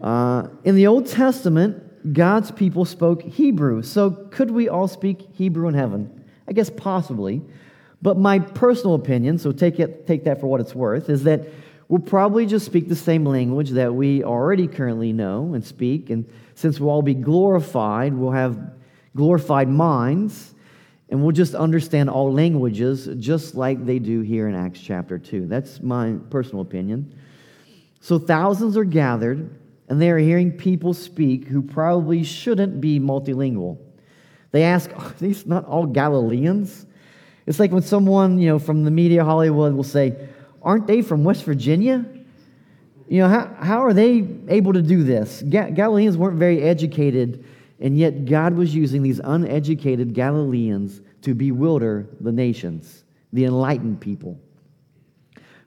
Uh, 0.00 0.48
in 0.64 0.76
the 0.76 0.86
Old 0.86 1.06
Testament, 1.06 2.14
God's 2.14 2.50
people 2.50 2.84
spoke 2.84 3.22
Hebrew. 3.22 3.82
So, 3.82 4.10
could 4.10 4.50
we 4.50 4.68
all 4.68 4.88
speak 4.88 5.28
Hebrew 5.34 5.68
in 5.68 5.74
heaven? 5.74 6.24
I 6.46 6.52
guess 6.52 6.70
possibly. 6.70 7.42
But 8.00 8.16
my 8.16 8.38
personal 8.38 8.94
opinion, 8.94 9.38
so 9.38 9.52
take, 9.52 9.80
it, 9.80 10.06
take 10.06 10.24
that 10.24 10.40
for 10.40 10.46
what 10.46 10.60
it's 10.60 10.74
worth, 10.74 11.10
is 11.10 11.24
that 11.24 11.48
will 11.88 11.98
probably 11.98 12.44
just 12.44 12.66
speak 12.66 12.88
the 12.88 12.96
same 12.96 13.24
language 13.24 13.70
that 13.70 13.94
we 13.94 14.22
already 14.22 14.68
currently 14.68 15.12
know 15.12 15.54
and 15.54 15.64
speak. 15.64 16.10
And 16.10 16.30
since 16.54 16.78
we'll 16.78 16.90
all 16.90 17.02
be 17.02 17.14
glorified, 17.14 18.12
we'll 18.14 18.32
have 18.32 18.72
glorified 19.16 19.68
minds, 19.68 20.54
and 21.08 21.22
we'll 21.22 21.32
just 21.32 21.54
understand 21.54 22.10
all 22.10 22.32
languages 22.32 23.08
just 23.18 23.54
like 23.54 23.84
they 23.86 23.98
do 23.98 24.20
here 24.20 24.48
in 24.48 24.54
Acts 24.54 24.80
chapter 24.80 25.18
2. 25.18 25.46
That's 25.46 25.80
my 25.80 26.16
personal 26.28 26.60
opinion. 26.60 27.14
So 28.00 28.18
thousands 28.18 28.76
are 28.76 28.84
gathered, 28.84 29.58
and 29.88 30.00
they 30.00 30.10
are 30.10 30.18
hearing 30.18 30.52
people 30.52 30.92
speak 30.92 31.48
who 31.48 31.62
probably 31.62 32.22
shouldn't 32.22 32.80
be 32.80 33.00
multilingual. 33.00 33.78
They 34.50 34.62
ask, 34.62 34.90
Are 34.94 35.14
these 35.18 35.46
not 35.46 35.64
all 35.64 35.86
Galileans? 35.86 36.86
It's 37.46 37.58
like 37.58 37.72
when 37.72 37.82
someone, 37.82 38.38
you 38.38 38.48
know, 38.48 38.58
from 38.58 38.84
the 38.84 38.90
media 38.90 39.24
Hollywood 39.24 39.72
will 39.72 39.82
say, 39.82 40.28
Aren't 40.62 40.86
they 40.86 41.02
from 41.02 41.24
West 41.24 41.44
Virginia? 41.44 42.04
You 43.08 43.22
know, 43.22 43.28
how, 43.28 43.56
how 43.60 43.84
are 43.84 43.94
they 43.94 44.26
able 44.48 44.72
to 44.74 44.82
do 44.82 45.02
this? 45.02 45.42
Ga- 45.48 45.70
Galileans 45.70 46.16
weren't 46.16 46.38
very 46.38 46.62
educated, 46.62 47.44
and 47.80 47.96
yet 47.96 48.26
God 48.26 48.54
was 48.54 48.74
using 48.74 49.02
these 49.02 49.20
uneducated 49.22 50.12
Galileans 50.12 51.00
to 51.22 51.34
bewilder 51.34 52.06
the 52.20 52.32
nations, 52.32 53.04
the 53.32 53.44
enlightened 53.44 54.00
people. 54.00 54.38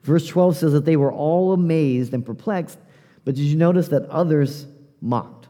Verse 0.03 0.27
12 0.27 0.57
says 0.57 0.73
that 0.73 0.85
they 0.85 0.97
were 0.97 1.11
all 1.11 1.53
amazed 1.53 2.13
and 2.13 2.25
perplexed, 2.25 2.79
but 3.25 3.35
did 3.35 3.43
you 3.43 3.55
notice 3.55 3.87
that 3.89 4.07
others 4.09 4.65
mocked? 4.99 5.47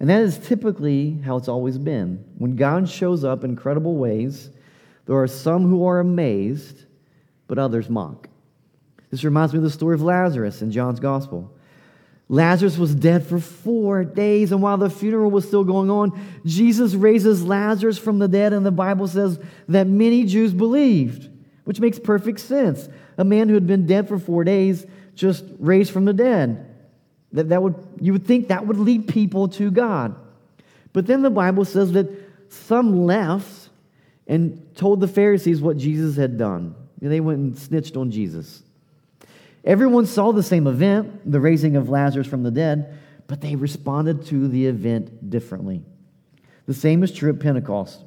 And 0.00 0.10
that 0.10 0.22
is 0.22 0.38
typically 0.38 1.20
how 1.24 1.36
it's 1.36 1.48
always 1.48 1.78
been. 1.78 2.24
When 2.38 2.56
God 2.56 2.88
shows 2.88 3.22
up 3.22 3.44
in 3.44 3.54
credible 3.54 3.96
ways, 3.96 4.50
there 5.06 5.16
are 5.16 5.28
some 5.28 5.68
who 5.68 5.86
are 5.86 6.00
amazed, 6.00 6.86
but 7.46 7.58
others 7.58 7.88
mock. 7.88 8.28
This 9.12 9.24
reminds 9.24 9.52
me 9.52 9.58
of 9.58 9.62
the 9.62 9.70
story 9.70 9.94
of 9.94 10.02
Lazarus 10.02 10.62
in 10.62 10.72
John's 10.72 10.98
Gospel. 10.98 11.52
Lazarus 12.30 12.78
was 12.78 12.94
dead 12.94 13.26
for 13.26 13.38
four 13.38 14.04
days, 14.04 14.52
and 14.52 14.62
while 14.62 14.78
the 14.78 14.88
funeral 14.88 15.30
was 15.30 15.46
still 15.46 15.64
going 15.64 15.90
on, 15.90 16.18
Jesus 16.46 16.94
raises 16.94 17.44
Lazarus 17.44 17.98
from 17.98 18.18
the 18.18 18.26
dead, 18.26 18.54
and 18.54 18.64
the 18.64 18.70
Bible 18.70 19.06
says 19.06 19.38
that 19.68 19.86
many 19.86 20.24
Jews 20.24 20.54
believed, 20.54 21.28
which 21.64 21.78
makes 21.78 21.98
perfect 21.98 22.40
sense. 22.40 22.88
A 23.18 23.24
man 23.24 23.48
who 23.48 23.54
had 23.54 23.66
been 23.66 23.86
dead 23.86 24.08
for 24.08 24.18
four 24.18 24.44
days 24.44 24.86
just 25.14 25.44
raised 25.58 25.92
from 25.92 26.06
the 26.06 26.14
dead. 26.14 26.74
That, 27.32 27.50
that 27.50 27.62
would, 27.62 27.74
you 28.00 28.14
would 28.14 28.26
think 28.26 28.48
that 28.48 28.66
would 28.66 28.78
lead 28.78 29.08
people 29.08 29.48
to 29.48 29.70
God. 29.70 30.16
But 30.94 31.06
then 31.06 31.20
the 31.20 31.28
Bible 31.28 31.66
says 31.66 31.92
that 31.92 32.08
some 32.50 33.04
left 33.04 33.68
and 34.26 34.74
told 34.74 35.00
the 35.00 35.08
Pharisees 35.08 35.60
what 35.60 35.76
Jesus 35.76 36.16
had 36.16 36.38
done. 36.38 36.74
And 37.02 37.12
They 37.12 37.20
went 37.20 37.40
and 37.40 37.58
snitched 37.58 37.98
on 37.98 38.10
Jesus. 38.10 38.62
Everyone 39.64 40.06
saw 40.06 40.32
the 40.32 40.42
same 40.42 40.66
event, 40.66 41.30
the 41.30 41.40
raising 41.40 41.76
of 41.76 41.88
Lazarus 41.88 42.26
from 42.26 42.42
the 42.42 42.50
dead, 42.50 42.98
but 43.26 43.40
they 43.40 43.54
responded 43.54 44.26
to 44.26 44.48
the 44.48 44.66
event 44.66 45.30
differently. 45.30 45.82
The 46.66 46.74
same 46.74 47.02
is 47.02 47.12
true 47.12 47.30
at 47.32 47.40
Pentecost. 47.40 48.04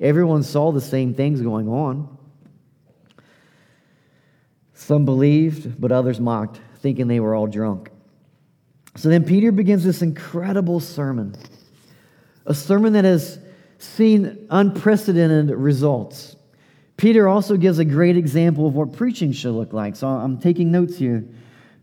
Everyone 0.00 0.42
saw 0.42 0.70
the 0.70 0.80
same 0.80 1.14
things 1.14 1.40
going 1.40 1.68
on. 1.68 2.16
Some 4.74 5.04
believed, 5.04 5.80
but 5.80 5.92
others 5.92 6.20
mocked, 6.20 6.60
thinking 6.80 7.08
they 7.08 7.20
were 7.20 7.34
all 7.34 7.46
drunk. 7.46 7.90
So 8.96 9.08
then 9.08 9.24
Peter 9.24 9.50
begins 9.52 9.84
this 9.84 10.02
incredible 10.02 10.80
sermon, 10.80 11.34
a 12.46 12.54
sermon 12.54 12.92
that 12.94 13.04
has 13.04 13.38
seen 13.78 14.46
unprecedented 14.50 15.50
results. 15.50 16.36
Peter 16.98 17.28
also 17.28 17.56
gives 17.56 17.78
a 17.78 17.84
great 17.84 18.16
example 18.16 18.66
of 18.66 18.74
what 18.74 18.92
preaching 18.92 19.30
should 19.30 19.52
look 19.52 19.72
like. 19.72 19.94
So 19.94 20.08
I'm 20.08 20.36
taking 20.36 20.72
notes 20.72 20.98
here 20.98 21.24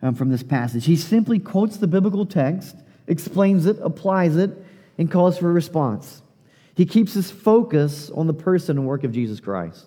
um, 0.02 0.14
from 0.14 0.30
this 0.30 0.44
passage. 0.44 0.86
He 0.86 0.98
simply 0.98 1.40
quotes 1.40 1.78
the 1.78 1.88
biblical 1.88 2.26
text, 2.26 2.76
explains 3.08 3.66
it, 3.66 3.80
applies 3.82 4.36
it, 4.36 4.52
and 4.98 5.10
calls 5.10 5.38
for 5.38 5.50
a 5.50 5.54
response. 5.54 6.22
He 6.76 6.86
keeps 6.86 7.14
his 7.14 7.32
focus 7.32 8.10
on 8.10 8.28
the 8.28 8.34
person 8.34 8.78
and 8.78 8.86
work 8.86 9.06
of 9.06 9.14
Jesus 9.14 9.40
Christ. 9.40 9.86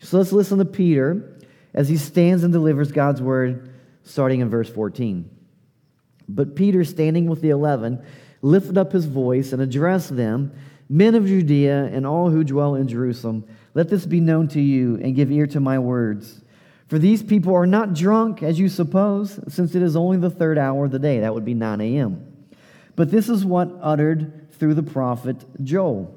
So 0.00 0.18
let's 0.18 0.32
listen 0.32 0.58
to 0.58 0.66
Peter 0.66 1.38
as 1.72 1.88
he 1.88 1.96
stands 1.96 2.44
and 2.44 2.52
delivers 2.52 2.92
God's 2.92 3.22
word, 3.22 3.72
starting 4.04 4.40
in 4.40 4.50
verse 4.50 4.68
14. 4.68 5.30
But 6.28 6.54
Peter, 6.54 6.84
standing 6.84 7.26
with 7.26 7.40
the 7.40 7.50
eleven, 7.50 8.04
lifted 8.42 8.76
up 8.76 8.92
his 8.92 9.06
voice 9.06 9.54
and 9.54 9.62
addressed 9.62 10.14
them 10.14 10.52
Men 10.92 11.14
of 11.14 11.24
Judea 11.24 11.84
and 11.84 12.04
all 12.04 12.30
who 12.30 12.42
dwell 12.42 12.74
in 12.74 12.88
Jerusalem, 12.88 13.44
let 13.74 13.88
this 13.88 14.06
be 14.06 14.20
known 14.20 14.48
to 14.48 14.60
you 14.60 14.96
and 14.96 15.14
give 15.14 15.30
ear 15.30 15.46
to 15.48 15.60
my 15.60 15.78
words. 15.78 16.42
For 16.88 16.98
these 16.98 17.22
people 17.22 17.54
are 17.54 17.66
not 17.66 17.94
drunk, 17.94 18.42
as 18.42 18.58
you 18.58 18.68
suppose, 18.68 19.38
since 19.48 19.74
it 19.76 19.82
is 19.82 19.94
only 19.94 20.16
the 20.16 20.30
third 20.30 20.58
hour 20.58 20.86
of 20.86 20.90
the 20.90 20.98
day. 20.98 21.20
That 21.20 21.32
would 21.32 21.44
be 21.44 21.54
9 21.54 21.80
a.m. 21.80 22.26
But 22.96 23.10
this 23.10 23.28
is 23.28 23.44
what 23.44 23.70
uttered 23.80 24.52
through 24.54 24.74
the 24.74 24.82
prophet 24.82 25.36
Joel. 25.62 26.16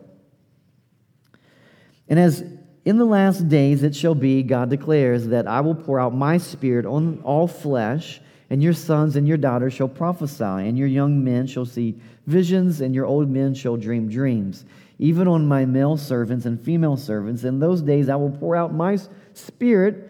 And 2.10 2.20
as 2.20 2.44
in 2.86 2.98
the 2.98 3.06
last 3.06 3.48
days 3.48 3.84
it 3.84 3.96
shall 3.96 4.16
be, 4.16 4.44
God 4.44 4.70
declares, 4.70 5.28
that 5.28 5.48
I 5.48 5.62
will 5.62 5.76
pour 5.76 6.00
out 6.00 6.14
my 6.16 6.38
spirit 6.38 6.86
on 6.86 7.22
all 7.24 7.48
flesh, 7.48 8.20
and 8.50 8.62
your 8.62 8.74
sons 8.74 9.16
and 9.16 9.28
your 9.28 9.38
daughters 9.38 9.74
shall 9.74 9.88
prophesy, 9.88 10.44
and 10.44 10.78
your 10.78 10.88
young 10.88 11.24
men 11.24 11.48
shall 11.48 11.66
see 11.66 12.00
visions, 12.28 12.82
and 12.82 12.94
your 12.94 13.06
old 13.06 13.30
men 13.30 13.54
shall 13.54 13.78
dream 13.78 14.10
dreams, 14.10 14.66
even 15.00 15.28
on 15.28 15.48
my 15.48 15.66
male 15.66 15.98
servants 15.98 16.46
and 16.46 16.62
female 16.62 16.98
servants. 16.98 17.44
In 17.44 17.60
those 17.60 17.82
days 17.82 18.10
I 18.10 18.16
will 18.16 18.32
pour 18.32 18.56
out 18.56 18.74
my 18.74 18.98
spirit, 19.34 20.10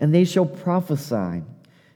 and 0.00 0.14
they 0.14 0.24
shall 0.24 0.46
prophesy. 0.46 1.42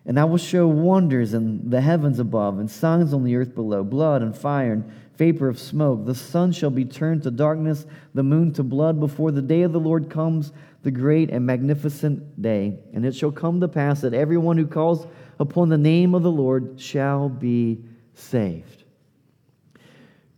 And 0.07 0.19
I 0.19 0.25
will 0.25 0.39
show 0.39 0.67
wonders 0.67 1.35
in 1.35 1.69
the 1.69 1.81
heavens 1.81 2.19
above, 2.19 2.59
and 2.59 2.71
signs 2.71 3.13
on 3.13 3.25
the 3.25 3.37
earth 3.37 3.55
below 3.55 3.85
blood 3.85 4.23
and 4.23 4.37
fire 4.37 4.73
and 4.73 4.91
vapor 5.17 5.49
of 5.49 5.59
smoke. 5.59 6.07
The 6.07 6.15
sun 6.15 6.53
shall 6.53 6.71
be 6.71 6.85
turned 6.85 7.25
to 7.25 7.31
darkness, 7.31 7.85
the 8.15 8.23
moon 8.23 8.53
to 8.55 8.63
blood, 8.63 9.01
before 9.01 9.33
the 9.33 9.43
day 9.43 9.63
of 9.63 9.73
the 9.73 9.81
Lord 9.81 10.09
comes, 10.09 10.53
the 10.83 10.91
great 10.91 11.31
and 11.31 11.45
magnificent 11.45 12.41
day. 12.41 12.79
And 12.95 13.05
it 13.05 13.15
shall 13.15 13.33
come 13.33 13.61
to 13.61 13.69
pass 13.69 14.01
that 14.01 14.15
everyone 14.15 14.57
who 14.57 14.67
calls 14.67 15.07
upon 15.41 15.69
the 15.69 15.77
name 15.77 16.15
of 16.15 16.23
the 16.23 16.31
Lord 16.31 16.81
shall 16.81 17.29
be 17.29 17.85
saved. 18.15 18.78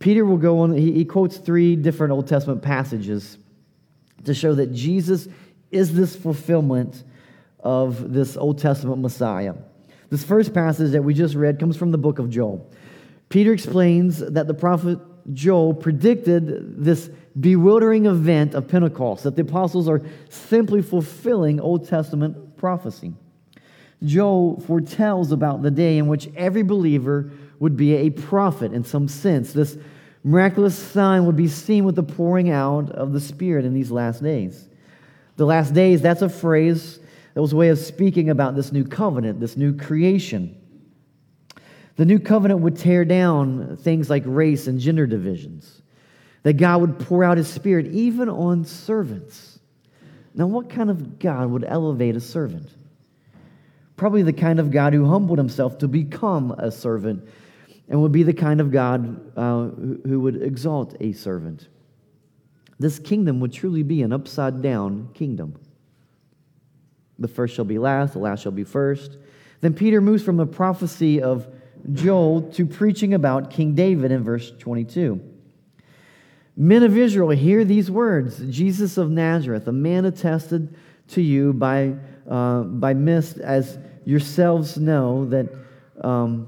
Peter 0.01 0.25
will 0.25 0.37
go 0.37 0.59
on, 0.59 0.73
he, 0.73 0.91
he 0.91 1.05
quotes 1.05 1.37
three 1.37 1.75
different 1.75 2.11
Old 2.11 2.27
Testament 2.27 2.61
passages 2.61 3.37
to 4.25 4.33
show 4.33 4.53
that 4.55 4.73
Jesus 4.73 5.27
is 5.69 5.95
this 5.95 6.15
fulfillment 6.15 7.03
of 7.59 8.11
this 8.11 8.35
Old 8.35 8.57
Testament 8.59 9.01
Messiah. 9.01 9.53
This 10.09 10.23
first 10.23 10.53
passage 10.53 10.91
that 10.91 11.03
we 11.03 11.13
just 11.13 11.35
read 11.35 11.59
comes 11.59 11.77
from 11.77 11.91
the 11.91 11.97
book 11.97 12.19
of 12.19 12.29
Joel. 12.29 12.69
Peter 13.29 13.53
explains 13.53 14.19
that 14.19 14.47
the 14.47 14.53
prophet 14.53 14.99
Joel 15.33 15.73
predicted 15.73 16.83
this 16.83 17.09
bewildering 17.39 18.07
event 18.07 18.55
of 18.55 18.67
Pentecost, 18.67 19.23
that 19.23 19.35
the 19.35 19.43
apostles 19.43 19.87
are 19.87 20.01
simply 20.29 20.81
fulfilling 20.81 21.61
Old 21.61 21.87
Testament 21.87 22.57
prophecy. 22.57 23.13
Joel 24.03 24.59
foretells 24.61 25.31
about 25.31 25.61
the 25.61 25.71
day 25.71 25.97
in 25.97 26.07
which 26.07 26.27
every 26.35 26.63
believer 26.63 27.31
would 27.61 27.77
be 27.77 27.93
a 27.93 28.09
prophet 28.09 28.73
in 28.73 28.83
some 28.83 29.07
sense. 29.07 29.53
This 29.53 29.77
miraculous 30.23 30.75
sign 30.75 31.27
would 31.27 31.35
be 31.35 31.47
seen 31.47 31.85
with 31.85 31.95
the 31.95 32.01
pouring 32.01 32.49
out 32.49 32.89
of 32.89 33.13
the 33.13 33.19
Spirit 33.19 33.65
in 33.65 33.73
these 33.75 33.91
last 33.91 34.23
days. 34.23 34.67
The 35.35 35.45
last 35.45 35.71
days, 35.71 36.01
that's 36.01 36.23
a 36.23 36.27
phrase 36.27 36.99
that 37.35 37.41
was 37.41 37.53
a 37.53 37.55
way 37.55 37.69
of 37.69 37.77
speaking 37.77 38.31
about 38.31 38.55
this 38.55 38.71
new 38.71 38.83
covenant, 38.83 39.39
this 39.39 39.55
new 39.57 39.77
creation. 39.77 40.59
The 41.97 42.05
new 42.05 42.17
covenant 42.17 42.61
would 42.61 42.77
tear 42.77 43.05
down 43.05 43.77
things 43.77 44.09
like 44.09 44.23
race 44.25 44.65
and 44.65 44.79
gender 44.79 45.05
divisions, 45.05 45.83
that 46.41 46.53
God 46.53 46.81
would 46.81 46.97
pour 46.97 47.23
out 47.23 47.37
his 47.37 47.47
Spirit 47.47 47.85
even 47.85 48.27
on 48.27 48.65
servants. 48.65 49.59
Now, 50.33 50.47
what 50.47 50.67
kind 50.67 50.89
of 50.89 51.19
God 51.19 51.51
would 51.51 51.63
elevate 51.63 52.15
a 52.15 52.21
servant? 52.21 52.69
Probably 53.97 54.23
the 54.23 54.33
kind 54.33 54.59
of 54.59 54.71
God 54.71 54.93
who 54.93 55.05
humbled 55.05 55.37
himself 55.37 55.77
to 55.77 55.87
become 55.87 56.49
a 56.57 56.71
servant 56.71 57.23
and 57.91 58.01
would 58.01 58.13
be 58.13 58.23
the 58.23 58.33
kind 58.33 58.61
of 58.61 58.71
God 58.71 59.37
uh, 59.37 59.65
who 59.65 60.21
would 60.21 60.41
exalt 60.41 60.95
a 61.01 61.11
servant. 61.11 61.67
This 62.79 62.97
kingdom 62.99 63.41
would 63.41 63.51
truly 63.51 63.83
be 63.83 64.01
an 64.01 64.13
upside 64.13 64.61
down 64.61 65.09
kingdom. 65.13 65.59
The 67.19 67.27
first 67.27 67.53
shall 67.53 67.65
be 67.65 67.77
last, 67.77 68.13
the 68.13 68.19
last 68.19 68.43
shall 68.43 68.53
be 68.53 68.63
first. 68.63 69.17
Then 69.59 69.73
Peter 69.73 69.99
moves 69.99 70.23
from 70.23 70.37
the 70.37 70.45
prophecy 70.45 71.21
of 71.21 71.45
Joel 71.91 72.43
to 72.53 72.65
preaching 72.65 73.13
about 73.13 73.51
King 73.51 73.75
David 73.75 74.09
in 74.13 74.23
verse 74.23 74.53
22. 74.57 75.19
Men 76.55 76.83
of 76.83 76.97
Israel, 76.97 77.29
hear 77.31 77.65
these 77.65 77.91
words 77.91 78.41
Jesus 78.49 78.97
of 78.97 79.11
Nazareth, 79.11 79.67
a 79.67 79.73
man 79.73 80.05
attested 80.05 80.73
to 81.09 81.21
you 81.21 81.51
by, 81.51 81.95
uh, 82.29 82.61
by 82.61 82.93
mist, 82.93 83.37
as 83.39 83.77
yourselves 84.05 84.77
know 84.77 85.25
that. 85.25 85.53
Um, 86.01 86.47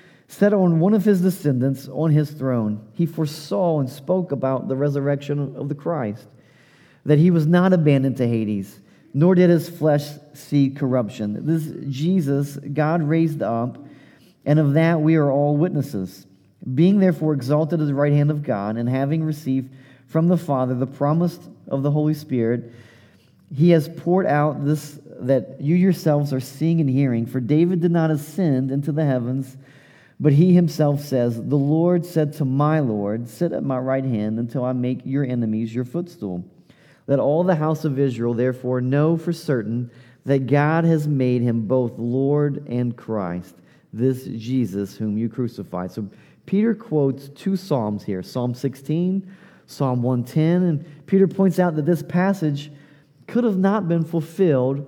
set 0.31 0.53
on 0.53 0.79
one 0.79 0.93
of 0.93 1.03
his 1.03 1.21
descendants 1.21 1.89
on 1.89 2.09
his 2.09 2.31
throne, 2.31 2.87
he 2.93 3.05
foresaw 3.05 3.79
and 3.79 3.89
spoke 3.89 4.31
about 4.31 4.69
the 4.69 4.75
resurrection 4.75 5.55
of 5.57 5.67
the 5.67 5.75
Christ, 5.75 6.25
that 7.05 7.19
he 7.19 7.29
was 7.29 7.45
not 7.45 7.73
abandoned 7.73 8.15
to 8.17 8.27
Hades, 8.27 8.79
nor 9.13 9.35
did 9.35 9.49
his 9.49 9.67
flesh 9.67 10.07
see 10.33 10.69
corruption. 10.69 11.45
This 11.45 11.73
Jesus 11.93 12.55
God 12.55 13.03
raised 13.03 13.41
up, 13.41 13.77
and 14.45 14.57
of 14.57 14.73
that 14.73 15.01
we 15.01 15.15
are 15.15 15.29
all 15.29 15.57
witnesses. 15.57 16.25
Being 16.75 16.99
therefore 16.99 17.33
exalted 17.33 17.81
at 17.81 17.87
the 17.87 17.93
right 17.93 18.13
hand 18.13 18.31
of 18.31 18.41
God, 18.41 18.77
and 18.77 18.87
having 18.87 19.23
received 19.23 19.69
from 20.07 20.29
the 20.29 20.37
Father 20.37 20.75
the 20.75 20.87
promise 20.87 21.39
of 21.67 21.83
the 21.83 21.91
Holy 21.91 22.13
Spirit, 22.13 22.71
he 23.53 23.71
has 23.71 23.89
poured 23.89 24.25
out 24.25 24.63
this 24.63 24.97
that 25.19 25.59
you 25.59 25.75
yourselves 25.75 26.31
are 26.31 26.39
seeing 26.39 26.79
and 26.79 26.89
hearing. 26.89 27.25
For 27.25 27.41
David 27.41 27.81
did 27.81 27.91
not 27.91 28.11
ascend 28.11 28.71
into 28.71 28.93
the 28.93 29.03
heavens, 29.03 29.57
but 30.21 30.33
he 30.33 30.53
himself 30.53 31.01
says, 31.01 31.35
The 31.35 31.55
Lord 31.55 32.05
said 32.05 32.33
to 32.33 32.45
my 32.45 32.79
Lord, 32.79 33.27
Sit 33.27 33.51
at 33.51 33.63
my 33.63 33.79
right 33.79 34.05
hand 34.05 34.37
until 34.37 34.63
I 34.63 34.71
make 34.71 35.01
your 35.03 35.25
enemies 35.25 35.73
your 35.73 35.83
footstool. 35.83 36.45
Let 37.07 37.17
all 37.17 37.43
the 37.43 37.55
house 37.55 37.85
of 37.85 37.97
Israel 37.97 38.35
therefore 38.35 38.81
know 38.81 39.17
for 39.17 39.33
certain 39.33 39.89
that 40.25 40.45
God 40.45 40.83
has 40.83 41.07
made 41.07 41.41
him 41.41 41.65
both 41.65 41.97
Lord 41.97 42.67
and 42.69 42.95
Christ, 42.95 43.55
this 43.91 44.25
Jesus 44.25 44.95
whom 44.95 45.17
you 45.17 45.27
crucified. 45.27 45.91
So 45.91 46.07
Peter 46.45 46.75
quotes 46.75 47.29
two 47.29 47.55
Psalms 47.55 48.03
here 48.03 48.21
Psalm 48.21 48.53
16, 48.53 49.27
Psalm 49.65 50.03
110. 50.03 50.63
And 50.63 51.05
Peter 51.07 51.27
points 51.27 51.57
out 51.57 51.75
that 51.77 51.87
this 51.87 52.03
passage 52.03 52.71
could 53.25 53.43
have 53.43 53.57
not 53.57 53.87
been 53.87 54.03
fulfilled 54.03 54.87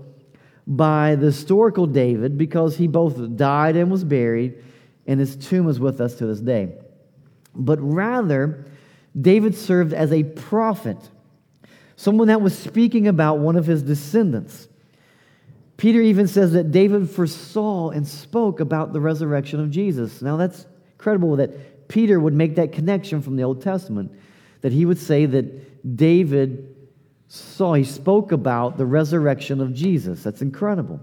by 0.67 1.15
the 1.15 1.25
historical 1.25 1.87
David 1.87 2.37
because 2.37 2.77
he 2.77 2.87
both 2.87 3.35
died 3.35 3.75
and 3.75 3.89
was 3.89 4.03
buried, 4.03 4.63
and 5.07 5.19
his 5.19 5.35
tomb 5.35 5.67
is 5.67 5.79
with 5.79 5.99
us 6.01 6.15
to 6.15 6.25
this 6.25 6.39
day. 6.39 6.75
But 7.55 7.79
rather, 7.81 8.65
David 9.19 9.55
served 9.55 9.93
as 9.93 10.11
a 10.11 10.23
prophet, 10.23 10.97
someone 11.95 12.27
that 12.27 12.41
was 12.41 12.57
speaking 12.57 13.07
about 13.07 13.39
one 13.39 13.55
of 13.55 13.65
his 13.65 13.83
descendants. 13.83 14.67
Peter 15.77 16.01
even 16.01 16.27
says 16.27 16.53
that 16.53 16.71
David 16.71 17.09
foresaw 17.09 17.89
and 17.89 18.07
spoke 18.07 18.59
about 18.59 18.93
the 18.93 19.01
resurrection 19.01 19.59
of 19.59 19.69
Jesus. 19.69 20.21
Now, 20.21 20.37
that's 20.37 20.65
incredible 20.93 21.35
that 21.37 21.87
Peter 21.87 22.19
would 22.19 22.33
make 22.33 22.55
that 22.55 22.71
connection 22.71 23.21
from 23.21 23.35
the 23.35 23.43
Old 23.43 23.61
Testament, 23.61 24.11
that 24.61 24.71
he 24.71 24.85
would 24.85 24.97
say 24.97 25.25
that 25.25 25.97
David 25.97 26.75
saw, 27.27 27.73
he 27.73 27.83
spoke 27.83 28.31
about 28.31 28.77
the 28.77 28.85
resurrection 28.85 29.59
of 29.59 29.73
Jesus. 29.73 30.23
That's 30.23 30.41
incredible. 30.41 30.99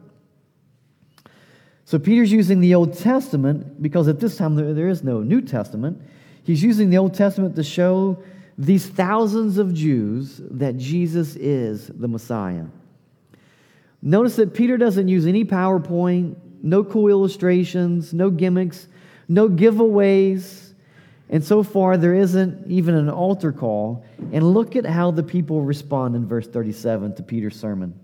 So 1.91 1.99
Peter's 1.99 2.31
using 2.31 2.61
the 2.61 2.77
Old 2.77 2.97
Testament 2.97 3.83
because 3.83 4.07
at 4.07 4.21
this 4.21 4.37
time 4.37 4.55
there, 4.55 4.73
there 4.75 4.87
is 4.87 5.03
no 5.03 5.23
New 5.23 5.41
Testament. 5.41 6.01
He's 6.45 6.63
using 6.63 6.89
the 6.89 6.99
Old 6.99 7.15
Testament 7.15 7.57
to 7.57 7.65
show 7.65 8.23
these 8.57 8.87
thousands 8.87 9.59
of 9.59 9.75
Jews 9.75 10.41
that 10.53 10.77
Jesus 10.77 11.35
is 11.35 11.89
the 11.89 12.07
Messiah. 12.07 12.67
Notice 14.03 14.37
that 14.37 14.55
Peter 14.55 14.77
doesn't 14.77 15.09
use 15.09 15.27
any 15.27 15.45
PowerPoint, 15.45 16.37
no 16.63 16.85
cool 16.85 17.09
illustrations, 17.09 18.15
no 18.15 18.31
gimmicks, 18.31 18.87
no 19.27 19.49
giveaways. 19.49 20.75
And 21.29 21.43
so 21.45 21.65
far, 21.65 21.97
there 21.97 22.15
isn't 22.15 22.71
even 22.71 22.95
an 22.95 23.11
altar 23.11 23.51
call. 23.51 24.05
And 24.31 24.55
look 24.55 24.77
at 24.77 24.87
how 24.87 25.11
the 25.11 25.25
people 25.25 25.63
respond 25.63 26.15
in 26.15 26.25
verse 26.29 26.47
37 26.47 27.17
to 27.17 27.25
Peter's 27.25 27.59
sermon. 27.59 27.99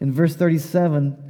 In 0.00 0.14
verse 0.14 0.34
37, 0.34 1.29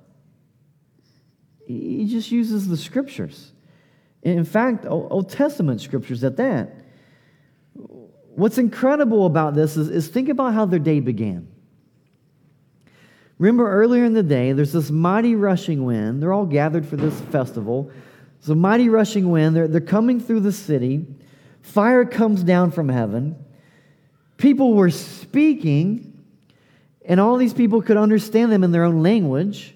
He 1.67 2.07
just 2.09 2.31
uses 2.31 2.67
the 2.67 2.77
scriptures. 2.77 3.51
In 4.23 4.45
fact, 4.45 4.85
Old 4.85 5.29
Testament 5.29 5.81
scriptures 5.81 6.23
at 6.23 6.37
that. 6.37 6.75
What's 8.35 8.57
incredible 8.57 9.25
about 9.25 9.55
this 9.55 9.77
is, 9.77 9.89
is 9.89 10.07
think 10.07 10.29
about 10.29 10.53
how 10.53 10.65
their 10.65 10.79
day 10.79 10.99
began. 10.99 11.47
Remember 13.37 13.69
earlier 13.71 14.05
in 14.05 14.13
the 14.13 14.23
day, 14.23 14.53
there's 14.53 14.71
this 14.71 14.91
mighty 14.91 15.35
rushing 15.35 15.83
wind. 15.83 16.21
They're 16.21 16.31
all 16.31 16.45
gathered 16.45 16.85
for 16.85 16.95
this 16.95 17.19
festival. 17.21 17.91
It's 18.37 18.49
a 18.49 18.55
mighty 18.55 18.87
rushing 18.87 19.31
wind. 19.31 19.55
They're, 19.55 19.67
they're 19.67 19.81
coming 19.81 20.19
through 20.19 20.41
the 20.41 20.51
city. 20.51 21.07
Fire 21.61 22.05
comes 22.05 22.43
down 22.43 22.71
from 22.71 22.89
heaven. 22.89 23.35
People 24.37 24.73
were 24.73 24.91
speaking, 24.91 26.23
and 27.05 27.19
all 27.19 27.37
these 27.37 27.53
people 27.53 27.81
could 27.81 27.97
understand 27.97 28.51
them 28.51 28.63
in 28.63 28.71
their 28.71 28.83
own 28.83 29.01
language. 29.01 29.75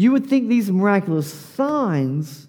You 0.00 0.12
would 0.12 0.28
think 0.28 0.48
these 0.48 0.70
miraculous 0.70 1.30
signs 1.30 2.48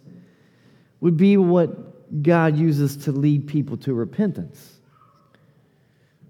would 1.02 1.18
be 1.18 1.36
what 1.36 2.24
God 2.24 2.56
uses 2.56 2.96
to 3.04 3.12
lead 3.12 3.46
people 3.46 3.76
to 3.80 3.94
repentance. 3.94 4.80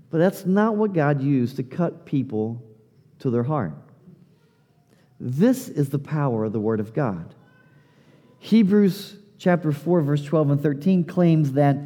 But 0.10 0.18
that's 0.18 0.48
not 0.48 0.78
what 0.78 0.94
God 0.94 1.22
used 1.22 1.58
to 1.58 1.64
cut 1.64 2.08
people 2.08 2.60
to 3.20 3.30
their 3.30 3.44
heart. 3.44 3.76
This 5.20 5.70
is 5.70 5.90
the 5.90 6.00
power 6.00 6.46
of 6.46 6.54
the 6.54 6.60
Word 6.60 6.80
of 6.80 6.92
God. 6.92 7.36
Hebrews 8.40 9.16
chapter 9.38 9.72
4, 9.72 10.02
verse 10.02 10.24
12 10.24 10.50
and 10.50 10.64
13 10.64 11.04
claims 11.04 11.52
that 11.52 11.78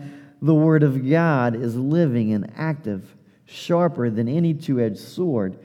the 0.42 0.56
Word 0.56 0.82
of 0.82 1.10
God 1.10 1.58
is 1.58 1.76
living 1.76 2.32
and 2.32 2.54
active, 2.56 3.14
sharper 3.44 4.10
than 4.10 4.30
any 4.30 4.54
two 4.54 4.80
edged 4.80 5.00
sword, 5.00 5.60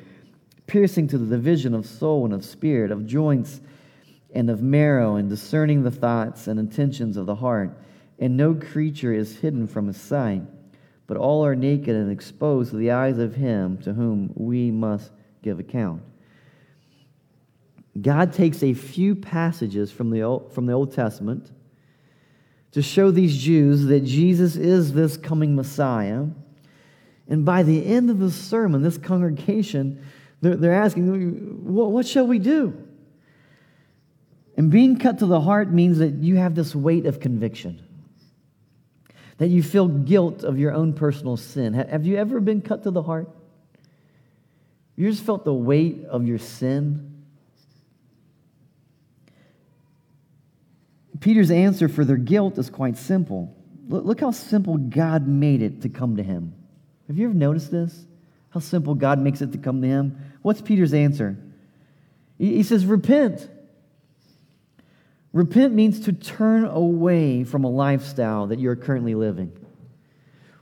piercing 0.70 1.08
to 1.08 1.18
the 1.18 1.26
division 1.26 1.74
of 1.74 1.84
soul 1.84 2.24
and 2.24 2.32
of 2.32 2.44
spirit, 2.44 2.92
of 2.92 3.04
joints 3.04 3.60
and 4.32 4.48
of 4.48 4.62
marrow, 4.62 5.16
and 5.16 5.28
discerning 5.28 5.82
the 5.82 5.90
thoughts 5.90 6.46
and 6.46 6.60
intentions 6.60 7.16
of 7.16 7.26
the 7.26 7.34
heart. 7.34 7.76
And 8.20 8.36
no 8.36 8.54
creature 8.54 9.12
is 9.12 9.36
hidden 9.38 9.66
from 9.66 9.88
his 9.88 10.00
sight, 10.00 10.42
but 11.08 11.16
all 11.16 11.44
are 11.44 11.56
naked 11.56 11.96
and 11.96 12.12
exposed 12.12 12.70
to 12.70 12.76
the 12.76 12.92
eyes 12.92 13.18
of 13.18 13.34
him 13.34 13.78
to 13.78 13.92
whom 13.92 14.32
we 14.36 14.70
must 14.70 15.10
give 15.42 15.58
account. 15.58 16.02
God 18.00 18.32
takes 18.32 18.62
a 18.62 18.72
few 18.72 19.16
passages 19.16 19.90
from 19.90 20.10
the 20.10 20.22
Old, 20.22 20.52
from 20.52 20.66
the 20.66 20.72
Old 20.72 20.94
Testament 20.94 21.50
to 22.70 22.80
show 22.80 23.10
these 23.10 23.36
Jews 23.36 23.86
that 23.86 24.04
Jesus 24.04 24.54
is 24.54 24.92
this 24.92 25.16
coming 25.16 25.56
Messiah. 25.56 26.26
And 27.26 27.44
by 27.44 27.64
the 27.64 27.84
end 27.84 28.08
of 28.08 28.20
the 28.20 28.30
sermon, 28.30 28.82
this 28.82 28.98
congregation, 28.98 30.00
they're, 30.40 30.56
they're 30.56 30.74
asking, 30.74 31.64
what, 31.64 31.90
what 31.90 32.06
shall 32.06 32.26
we 32.26 32.38
do? 32.38 32.86
And 34.56 34.70
being 34.70 34.98
cut 34.98 35.18
to 35.20 35.26
the 35.26 35.40
heart 35.40 35.70
means 35.70 35.98
that 35.98 36.14
you 36.14 36.36
have 36.36 36.54
this 36.54 36.74
weight 36.74 37.06
of 37.06 37.20
conviction, 37.20 37.82
that 39.38 39.48
you 39.48 39.62
feel 39.62 39.88
guilt 39.88 40.44
of 40.44 40.58
your 40.58 40.72
own 40.72 40.92
personal 40.92 41.36
sin. 41.36 41.74
Have 41.74 42.04
you 42.04 42.16
ever 42.16 42.40
been 42.40 42.60
cut 42.60 42.82
to 42.82 42.90
the 42.90 43.02
heart? 43.02 43.28
You 44.96 45.10
just 45.10 45.24
felt 45.24 45.44
the 45.44 45.54
weight 45.54 46.04
of 46.04 46.26
your 46.26 46.38
sin. 46.38 47.24
Peter's 51.20 51.50
answer 51.50 51.88
for 51.88 52.04
their 52.04 52.16
guilt 52.16 52.58
is 52.58 52.68
quite 52.70 52.96
simple. 52.96 53.54
Look 53.88 54.20
how 54.20 54.30
simple 54.30 54.76
God 54.76 55.26
made 55.26 55.62
it 55.62 55.82
to 55.82 55.88
come 55.88 56.16
to 56.16 56.22
him. 56.22 56.54
Have 57.08 57.18
you 57.18 57.26
ever 57.26 57.34
noticed 57.34 57.70
this? 57.70 58.06
How 58.50 58.60
simple 58.60 58.94
God 58.94 59.18
makes 59.18 59.40
it 59.40 59.52
to 59.52 59.58
come 59.58 59.80
to 59.82 59.88
him? 59.88 60.18
What's 60.42 60.60
Peter's 60.60 60.92
answer? 60.92 61.36
He 62.38 62.62
says, 62.62 62.84
Repent. 62.86 63.48
Repent 65.32 65.72
means 65.74 66.00
to 66.00 66.12
turn 66.12 66.64
away 66.64 67.44
from 67.44 67.62
a 67.62 67.70
lifestyle 67.70 68.48
that 68.48 68.58
you're 68.58 68.74
currently 68.74 69.14
living. 69.14 69.52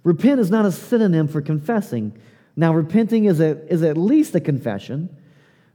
Repent 0.05 0.41
is 0.41 0.51
not 0.51 0.67
a 0.67 0.73
synonym 0.73 1.27
for 1.29 1.41
confessing. 1.41 2.19
Now, 2.55 2.75
repenting 2.75 3.25
is, 3.25 3.41
a, 3.41 3.65
is 3.73 3.83
at 3.83 3.97
least 3.97 4.35
a 4.35 4.41
confession, 4.41 5.17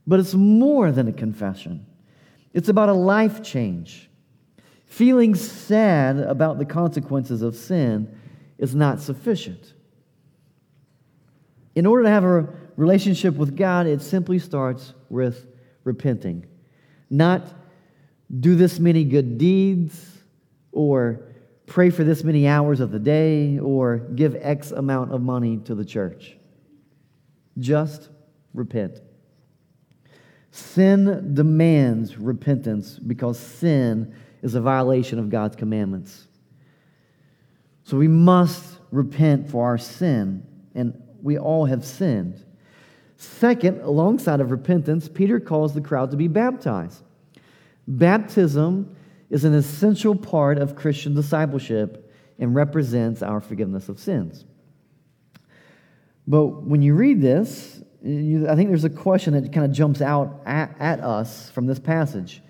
but 0.06 0.20
it's 0.20 0.34
more 0.34 0.92
than 0.92 1.08
a 1.08 1.12
confession. 1.12 1.86
It's 2.52 2.68
about 2.68 2.88
a 2.88 2.94
life 2.94 3.42
change. 3.42 4.08
Feeling 4.86 5.34
sad 5.34 6.18
about 6.18 6.58
the 6.58 6.64
consequences 6.64 7.42
of 7.42 7.56
sin 7.56 8.16
is 8.58 8.74
not 8.74 9.00
sufficient. 9.00 9.73
In 11.74 11.86
order 11.86 12.04
to 12.04 12.10
have 12.10 12.24
a 12.24 12.48
relationship 12.76 13.34
with 13.34 13.56
God, 13.56 13.86
it 13.86 14.02
simply 14.02 14.38
starts 14.38 14.94
with 15.08 15.46
repenting. 15.84 16.46
Not 17.10 17.42
do 18.40 18.54
this 18.54 18.78
many 18.78 19.04
good 19.04 19.38
deeds 19.38 20.18
or 20.72 21.20
pray 21.66 21.90
for 21.90 22.04
this 22.04 22.24
many 22.24 22.46
hours 22.46 22.80
of 22.80 22.90
the 22.90 22.98
day 22.98 23.58
or 23.58 23.98
give 23.98 24.36
X 24.40 24.70
amount 24.70 25.12
of 25.12 25.22
money 25.22 25.58
to 25.64 25.74
the 25.74 25.84
church. 25.84 26.36
Just 27.58 28.08
repent. 28.52 29.00
Sin 30.50 31.34
demands 31.34 32.16
repentance 32.16 32.98
because 32.98 33.38
sin 33.38 34.14
is 34.42 34.54
a 34.54 34.60
violation 34.60 35.18
of 35.18 35.30
God's 35.30 35.56
commandments. 35.56 36.28
So 37.84 37.96
we 37.96 38.08
must 38.08 38.78
repent 38.90 39.50
for 39.50 39.64
our 39.64 39.78
sin, 39.78 40.46
and 40.74 41.02
we 41.24 41.38
all 41.38 41.64
have 41.64 41.84
sinned. 41.84 42.44
Second, 43.16 43.80
alongside 43.80 44.40
of 44.40 44.50
repentance, 44.50 45.08
Peter 45.08 45.40
calls 45.40 45.72
the 45.72 45.80
crowd 45.80 46.10
to 46.10 46.16
be 46.16 46.28
baptized. 46.28 47.02
Baptism 47.88 48.94
is 49.30 49.44
an 49.44 49.54
essential 49.54 50.14
part 50.14 50.58
of 50.58 50.76
Christian 50.76 51.14
discipleship 51.14 52.12
and 52.38 52.54
represents 52.54 53.22
our 53.22 53.40
forgiveness 53.40 53.88
of 53.88 53.98
sins. 53.98 54.44
But 56.26 56.46
when 56.64 56.82
you 56.82 56.94
read 56.94 57.22
this, 57.22 57.82
you, 58.02 58.48
I 58.48 58.54
think 58.54 58.68
there's 58.68 58.84
a 58.84 58.90
question 58.90 59.32
that 59.34 59.50
kind 59.52 59.64
of 59.64 59.72
jumps 59.72 60.02
out 60.02 60.42
at, 60.44 60.76
at 60.78 61.00
us 61.00 61.50
from 61.50 61.66
this 61.66 61.78
passage. 61.78 62.42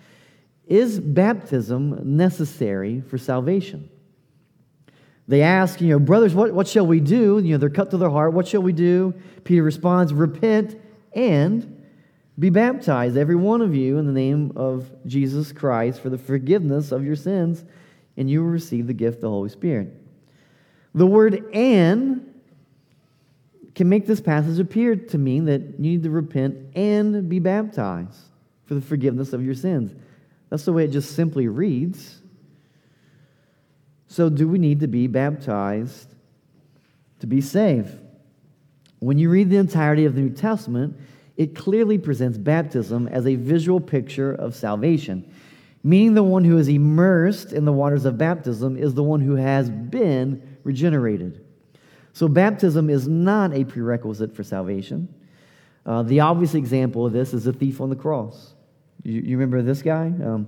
Is 0.67 0.99
baptism 0.99 2.17
necessary 2.17 3.03
for 3.03 3.19
salvation? 3.19 3.89
They 5.27 5.43
ask, 5.43 5.81
you 5.81 5.89
know, 5.89 5.99
brothers, 5.99 6.35
what, 6.35 6.53
what 6.53 6.69
shall 6.69 6.87
we 6.87 7.01
do? 7.01 7.39
You 7.39 7.53
know, 7.53 7.59
they're 7.59 7.71
cut 7.71 7.91
to 7.93 7.97
their 7.97 8.11
heart. 8.11 8.35
What 8.35 8.47
shall 8.47 8.63
we 8.63 8.73
do? 8.73 9.15
Peter 9.45 9.63
responds, 9.63 10.13
repent 10.13 10.79
and 11.15 11.71
be 12.39 12.51
baptized, 12.51 13.17
every 13.17 13.37
one 13.37 13.63
of 13.63 13.75
you, 13.75 13.99
in 13.99 14.07
the 14.07 14.13
name 14.13 14.53
of 14.57 14.91
Jesus 15.07 15.53
Christ 15.53 16.01
for 16.01 16.11
the 16.11 16.19
forgiveness 16.19 16.91
of 16.91 17.05
your 17.05 17.17
sins, 17.17 17.65
and 18.17 18.29
you 18.29 18.43
will 18.43 18.51
receive 18.51 18.87
the 18.87 18.93
gift 18.93 19.17
of 19.17 19.23
the 19.23 19.31
Holy 19.31 19.49
Spirit. 19.49 19.95
The 20.95 21.07
word 21.07 21.45
and 21.55 22.35
can 23.75 23.89
make 23.89 24.07
this 24.07 24.21
passage 24.21 24.59
appear 24.59 24.95
to 24.95 25.19
mean 25.19 25.47
that 25.47 25.61
you 25.61 25.79
need 25.79 26.03
to 26.05 26.11
repent 26.11 26.77
and 26.77 27.29
be 27.29 27.39
baptized 27.39 28.19
for 28.67 28.75
the 28.75 28.81
forgiveness 28.81 29.33
of 29.33 29.45
your 29.45 29.55
sins. 29.55 29.95
That's 30.51 30.65
the 30.65 30.73
way 30.73 30.85
it 30.85 30.89
just 30.89 31.17
simply 31.17 31.49
reads. 31.49 32.21
So, 34.15 34.29
do 34.29 34.47
we 34.47 34.61
need 34.61 34.79
to 34.79 34.87
be 34.87 35.09
baptized 35.09 36.15
to 37.19 37.27
be 37.27 37.41
saved? 37.41 37.99
When 39.01 39.19
you 39.19 39.29
read 39.29 39.51
the 39.51 39.57
entirety 39.57 40.05
of 40.05 40.15
the 40.15 40.21
New 40.21 40.31
Testament, 40.31 40.97
it 41.37 41.57
clearly 41.57 41.99
presents 41.99 42.39
baptism 42.39 43.09
as 43.09 43.27
a 43.27 43.35
visual 43.35 43.81
picture 43.81 44.33
of 44.33 44.55
salvation, 44.55 45.29
meaning 45.83 46.15
the 46.15 46.23
one 46.23 46.45
who 46.45 46.59
is 46.59 46.69
immersed 46.69 47.53
in 47.53 47.65
the 47.65 47.73
waters 47.73 48.05
of 48.05 48.17
baptism 48.17 48.77
is 48.77 48.95
the 48.95 49.03
one 49.03 49.21
who 49.21 49.35
has 49.35 49.69
been 49.69 50.59
regenerated. 50.63 51.45
So, 52.13 52.29
baptism 52.29 52.91
is 52.91 53.09
not 53.09 53.53
a 53.53 53.65
prerequisite 53.65 54.33
for 54.33 54.45
salvation. 54.45 55.13
Uh, 55.85 56.05
the 56.05 56.21
obvious 56.21 56.55
example 56.55 57.05
of 57.05 57.13
this 57.13 57.35
is 57.35 57.47
the 57.47 57.53
thief 57.53 57.81
on 57.81 57.91
the 57.91 57.97
cross. 57.97 58.55
You, 59.03 59.21
you 59.23 59.37
remember 59.37 59.61
this 59.61 59.83
guy? 59.83 60.07
Um, 60.07 60.47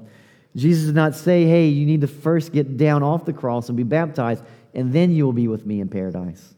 Jesus 0.57 0.87
did 0.87 0.95
not 0.95 1.15
say, 1.15 1.45
hey, 1.45 1.69
you 1.69 1.85
need 1.85 2.01
to 2.01 2.07
first 2.09 2.53
get 2.53 2.79
down 2.79 3.03
off 3.03 3.27
the 3.27 3.33
cross 3.33 3.69
and 3.69 3.77
be 3.77 3.83
baptized, 3.83 4.43
and 4.75 4.93
then 4.93 5.13
you 5.13 5.25
will 5.25 5.35
be 5.35 5.49
with 5.49 5.67
me 5.67 5.81
in 5.81 5.89
paradise. 5.89 6.55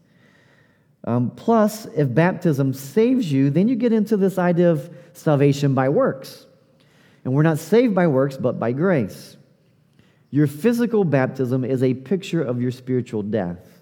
Um, 1.03 1.31
plus, 1.31 1.85
if 1.85 2.13
baptism 2.13 2.73
saves 2.73 3.31
you, 3.31 3.49
then 3.49 3.67
you 3.67 3.75
get 3.75 3.93
into 3.93 4.17
this 4.17 4.37
idea 4.37 4.71
of 4.71 4.89
salvation 5.13 5.73
by 5.73 5.89
works. 5.89 6.45
And 7.23 7.33
we're 7.33 7.43
not 7.43 7.59
saved 7.59 7.93
by 7.93 8.07
works, 8.07 8.37
but 8.37 8.57
by 8.57 8.71
grace. 8.71 9.37
Your 10.31 10.47
physical 10.47 11.03
baptism 11.03 11.65
is 11.65 11.83
a 11.83 11.93
picture 11.93 12.41
of 12.41 12.61
your 12.61 12.71
spiritual 12.71 13.23
death, 13.23 13.81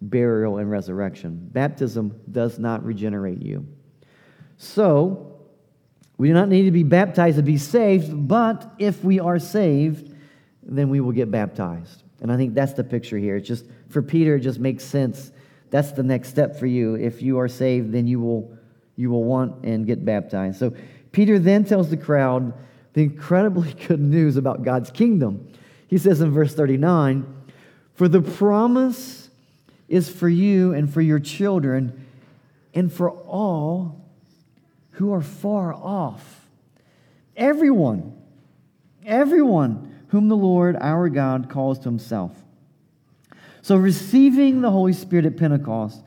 burial, 0.00 0.58
and 0.58 0.70
resurrection. 0.70 1.48
Baptism 1.52 2.20
does 2.30 2.58
not 2.58 2.84
regenerate 2.84 3.42
you. 3.42 3.66
So, 4.58 5.35
we 6.18 6.28
do 6.28 6.34
not 6.34 6.48
need 6.48 6.64
to 6.64 6.70
be 6.70 6.82
baptized 6.82 7.36
to 7.36 7.42
be 7.42 7.58
saved, 7.58 8.28
but 8.28 8.72
if 8.78 9.04
we 9.04 9.20
are 9.20 9.38
saved, 9.38 10.14
then 10.62 10.88
we 10.88 11.00
will 11.00 11.12
get 11.12 11.30
baptized. 11.30 12.02
And 12.20 12.32
I 12.32 12.36
think 12.36 12.54
that's 12.54 12.72
the 12.72 12.84
picture 12.84 13.18
here. 13.18 13.36
It's 13.36 13.46
just, 13.46 13.66
for 13.88 14.02
Peter, 14.02 14.36
it 14.36 14.40
just 14.40 14.58
makes 14.58 14.84
sense 14.84 15.30
that's 15.70 15.92
the 15.92 16.02
next 16.02 16.28
step 16.28 16.56
for 16.56 16.66
you. 16.66 16.94
If 16.94 17.22
you 17.22 17.38
are 17.38 17.48
saved, 17.48 17.92
then 17.92 18.06
you 18.06 18.20
will, 18.20 18.56
you 18.96 19.10
will 19.10 19.24
want 19.24 19.64
and 19.64 19.86
get 19.86 20.04
baptized. 20.04 20.58
So 20.58 20.74
Peter 21.12 21.38
then 21.38 21.64
tells 21.64 21.90
the 21.90 21.96
crowd 21.96 22.54
the 22.92 23.02
incredibly 23.02 23.72
good 23.86 24.00
news 24.00 24.36
about 24.36 24.62
God's 24.62 24.90
kingdom. 24.90 25.48
He 25.88 25.98
says 25.98 26.20
in 26.20 26.30
verse 26.30 26.54
39 26.54 27.26
For 27.94 28.08
the 28.08 28.22
promise 28.22 29.28
is 29.88 30.08
for 30.08 30.28
you 30.28 30.72
and 30.72 30.92
for 30.92 31.00
your 31.00 31.20
children 31.20 32.06
and 32.74 32.92
for 32.92 33.10
all 33.10 34.05
who 34.96 35.12
are 35.12 35.22
far 35.22 35.72
off. 35.72 36.48
Everyone, 37.36 38.16
everyone 39.04 40.04
whom 40.08 40.28
the 40.28 40.36
Lord 40.36 40.76
our 40.76 41.08
God 41.08 41.48
calls 41.50 41.78
to 41.80 41.84
himself. 41.84 42.32
So 43.62 43.76
receiving 43.76 44.60
the 44.60 44.70
Holy 44.70 44.92
Spirit 44.92 45.26
at 45.26 45.36
Pentecost 45.36 46.02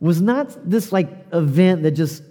was 0.00 0.20
not 0.20 0.68
this 0.68 0.92
like 0.92 1.08
event 1.32 1.82
that 1.84 1.92
just 1.92 2.22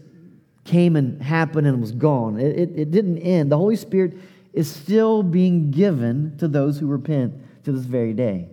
came 0.65 0.95
and 0.95 1.21
happened 1.21 1.65
and 1.65 1.81
was 1.81 1.93
gone. 1.93 2.39
It, 2.39 2.59
it, 2.59 2.71
it, 2.75 2.91
didn't 2.91 3.19
end. 3.19 3.51
The 3.51 3.57
Holy 3.57 3.77
Spirit 3.77 4.17
is 4.53 4.69
still 4.69 5.23
being 5.23 5.71
given 5.71 6.37
to 6.37 6.47
those 6.47 6.77
who 6.77 6.87
repent 6.87 7.33
to 7.63 7.71
this 7.71 7.85
very 7.85 8.13
day. 8.13 8.49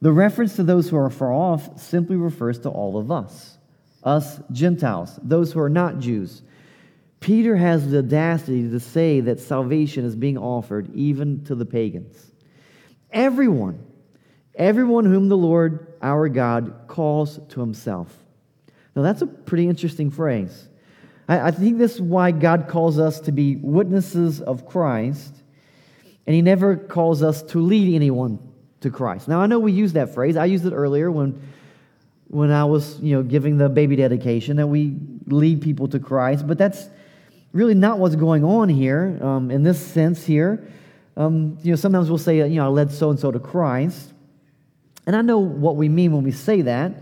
The 0.00 0.12
reference 0.12 0.56
to 0.56 0.62
those 0.62 0.88
who 0.88 0.96
are 0.96 1.10
far 1.10 1.32
off 1.32 1.78
simply 1.78 2.16
refers 2.16 2.58
to 2.60 2.70
all 2.70 2.96
of 2.98 3.10
us, 3.12 3.57
us 4.08 4.40
Gentiles, 4.50 5.18
those 5.22 5.52
who 5.52 5.60
are 5.60 5.68
not 5.68 5.98
Jews. 5.98 6.42
Peter 7.20 7.56
has 7.56 7.90
the 7.90 7.98
audacity 7.98 8.68
to 8.70 8.80
say 8.80 9.20
that 9.20 9.40
salvation 9.40 10.04
is 10.04 10.16
being 10.16 10.38
offered 10.38 10.94
even 10.94 11.44
to 11.44 11.54
the 11.54 11.66
pagans. 11.66 12.32
Everyone 13.10 13.84
Everyone 14.58 15.04
whom 15.04 15.28
the 15.28 15.36
Lord 15.36 15.86
our 16.02 16.28
God 16.28 16.74
calls 16.88 17.38
to 17.50 17.60
himself. 17.60 18.12
Now, 18.96 19.02
that's 19.02 19.22
a 19.22 19.26
pretty 19.26 19.68
interesting 19.68 20.10
phrase. 20.10 20.68
I, 21.28 21.40
I 21.40 21.50
think 21.52 21.78
this 21.78 21.94
is 21.94 22.00
why 22.00 22.32
God 22.32 22.66
calls 22.66 22.98
us 22.98 23.20
to 23.20 23.32
be 23.32 23.54
witnesses 23.54 24.40
of 24.40 24.66
Christ, 24.66 25.32
and 26.26 26.34
He 26.34 26.42
never 26.42 26.76
calls 26.76 27.22
us 27.22 27.42
to 27.44 27.60
lead 27.60 27.94
anyone 27.94 28.40
to 28.80 28.90
Christ. 28.90 29.28
Now, 29.28 29.40
I 29.40 29.46
know 29.46 29.60
we 29.60 29.70
use 29.70 29.92
that 29.92 30.12
phrase. 30.12 30.36
I 30.36 30.46
used 30.46 30.66
it 30.66 30.72
earlier 30.72 31.08
when, 31.08 31.40
when 32.28 32.50
I 32.50 32.64
was 32.64 33.00
you 33.00 33.16
know, 33.16 33.22
giving 33.22 33.56
the 33.56 33.68
baby 33.68 33.96
dedication, 33.96 34.56
that 34.58 34.66
we 34.66 34.96
lead 35.26 35.62
people 35.62 35.88
to 35.88 35.98
Christ, 35.98 36.46
but 36.46 36.58
that's 36.58 36.88
really 37.52 37.74
not 37.74 37.98
what's 37.98 38.16
going 38.16 38.44
on 38.44 38.68
here 38.68 39.18
um, 39.22 39.50
in 39.50 39.62
this 39.62 39.84
sense 39.84 40.24
here. 40.24 40.68
Um, 41.16 41.58
you 41.62 41.72
know, 41.72 41.76
sometimes 41.76 42.08
we'll 42.08 42.18
say, 42.18 42.36
you 42.36 42.56
know, 42.56 42.66
I 42.66 42.68
led 42.68 42.92
so 42.92 43.10
and 43.10 43.18
so 43.18 43.30
to 43.30 43.40
Christ. 43.40 44.12
And 45.06 45.16
I 45.16 45.22
know 45.22 45.38
what 45.38 45.76
we 45.76 45.88
mean 45.88 46.12
when 46.12 46.22
we 46.22 46.32
say 46.32 46.62
that, 46.62 46.92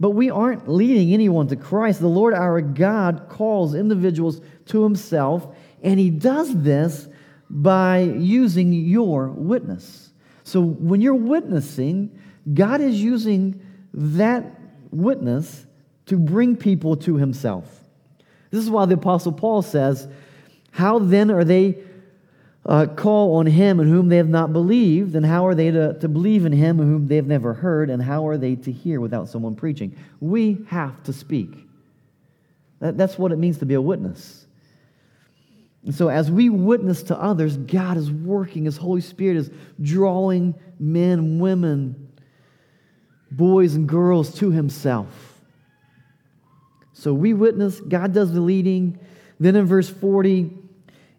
but 0.00 0.10
we 0.10 0.30
aren't 0.30 0.68
leading 0.68 1.12
anyone 1.12 1.48
to 1.48 1.56
Christ. 1.56 2.00
The 2.00 2.08
Lord 2.08 2.32
our 2.32 2.60
God 2.62 3.26
calls 3.28 3.74
individuals 3.74 4.40
to 4.66 4.82
himself, 4.82 5.54
and 5.82 6.00
he 6.00 6.08
does 6.10 6.60
this 6.62 7.08
by 7.50 8.00
using 8.00 8.72
your 8.72 9.28
witness. 9.28 10.10
So 10.44 10.62
when 10.62 11.02
you're 11.02 11.14
witnessing, 11.14 12.18
God 12.54 12.80
is 12.80 13.00
using 13.00 13.60
that 13.92 14.61
witness 14.92 15.66
to 16.06 16.18
bring 16.18 16.56
people 16.56 16.96
to 16.96 17.16
himself. 17.16 17.80
This 18.50 18.62
is 18.62 18.70
why 18.70 18.84
the 18.84 18.94
Apostle 18.94 19.32
Paul 19.32 19.62
says, 19.62 20.06
How 20.70 20.98
then 20.98 21.30
are 21.30 21.44
they 21.44 21.78
uh, 22.64 22.86
call 22.86 23.36
on 23.36 23.46
him 23.46 23.80
in 23.80 23.88
whom 23.88 24.08
they 24.08 24.18
have 24.18 24.28
not 24.28 24.52
believed, 24.52 25.16
And 25.16 25.26
how 25.26 25.46
are 25.46 25.54
they 25.54 25.70
to, 25.70 25.98
to 25.98 26.08
believe 26.08 26.44
in 26.44 26.52
him 26.52 26.78
whom 26.78 27.08
they 27.08 27.16
have 27.16 27.26
never 27.26 27.54
heard? 27.54 27.90
And 27.90 28.02
how 28.02 28.26
are 28.28 28.36
they 28.36 28.56
to 28.56 28.70
hear 28.70 29.00
without 29.00 29.28
someone 29.28 29.56
preaching? 29.56 29.96
We 30.20 30.64
have 30.68 31.02
to 31.04 31.12
speak. 31.12 31.50
That, 32.80 32.96
that's 32.96 33.18
what 33.18 33.32
it 33.32 33.38
means 33.38 33.58
to 33.58 33.66
be 33.66 33.74
a 33.74 33.80
witness. 33.80 34.46
And 35.84 35.94
so, 35.94 36.08
as 36.08 36.30
we 36.30 36.48
witness 36.48 37.02
to 37.04 37.20
others, 37.20 37.56
God 37.56 37.96
is 37.96 38.10
working. 38.10 38.66
His 38.66 38.76
Holy 38.76 39.00
Spirit 39.00 39.36
is 39.36 39.50
drawing 39.80 40.54
men, 40.78 41.40
women, 41.40 42.11
boys, 43.36 43.74
and 43.74 43.88
girls 43.88 44.34
to 44.38 44.50
Himself. 44.50 45.40
So, 46.92 47.12
we 47.12 47.34
witness, 47.34 47.80
God 47.80 48.12
does 48.12 48.32
the 48.32 48.40
leading. 48.40 48.98
Then 49.40 49.56
in 49.56 49.66
verse 49.66 49.88
40, 49.88 50.50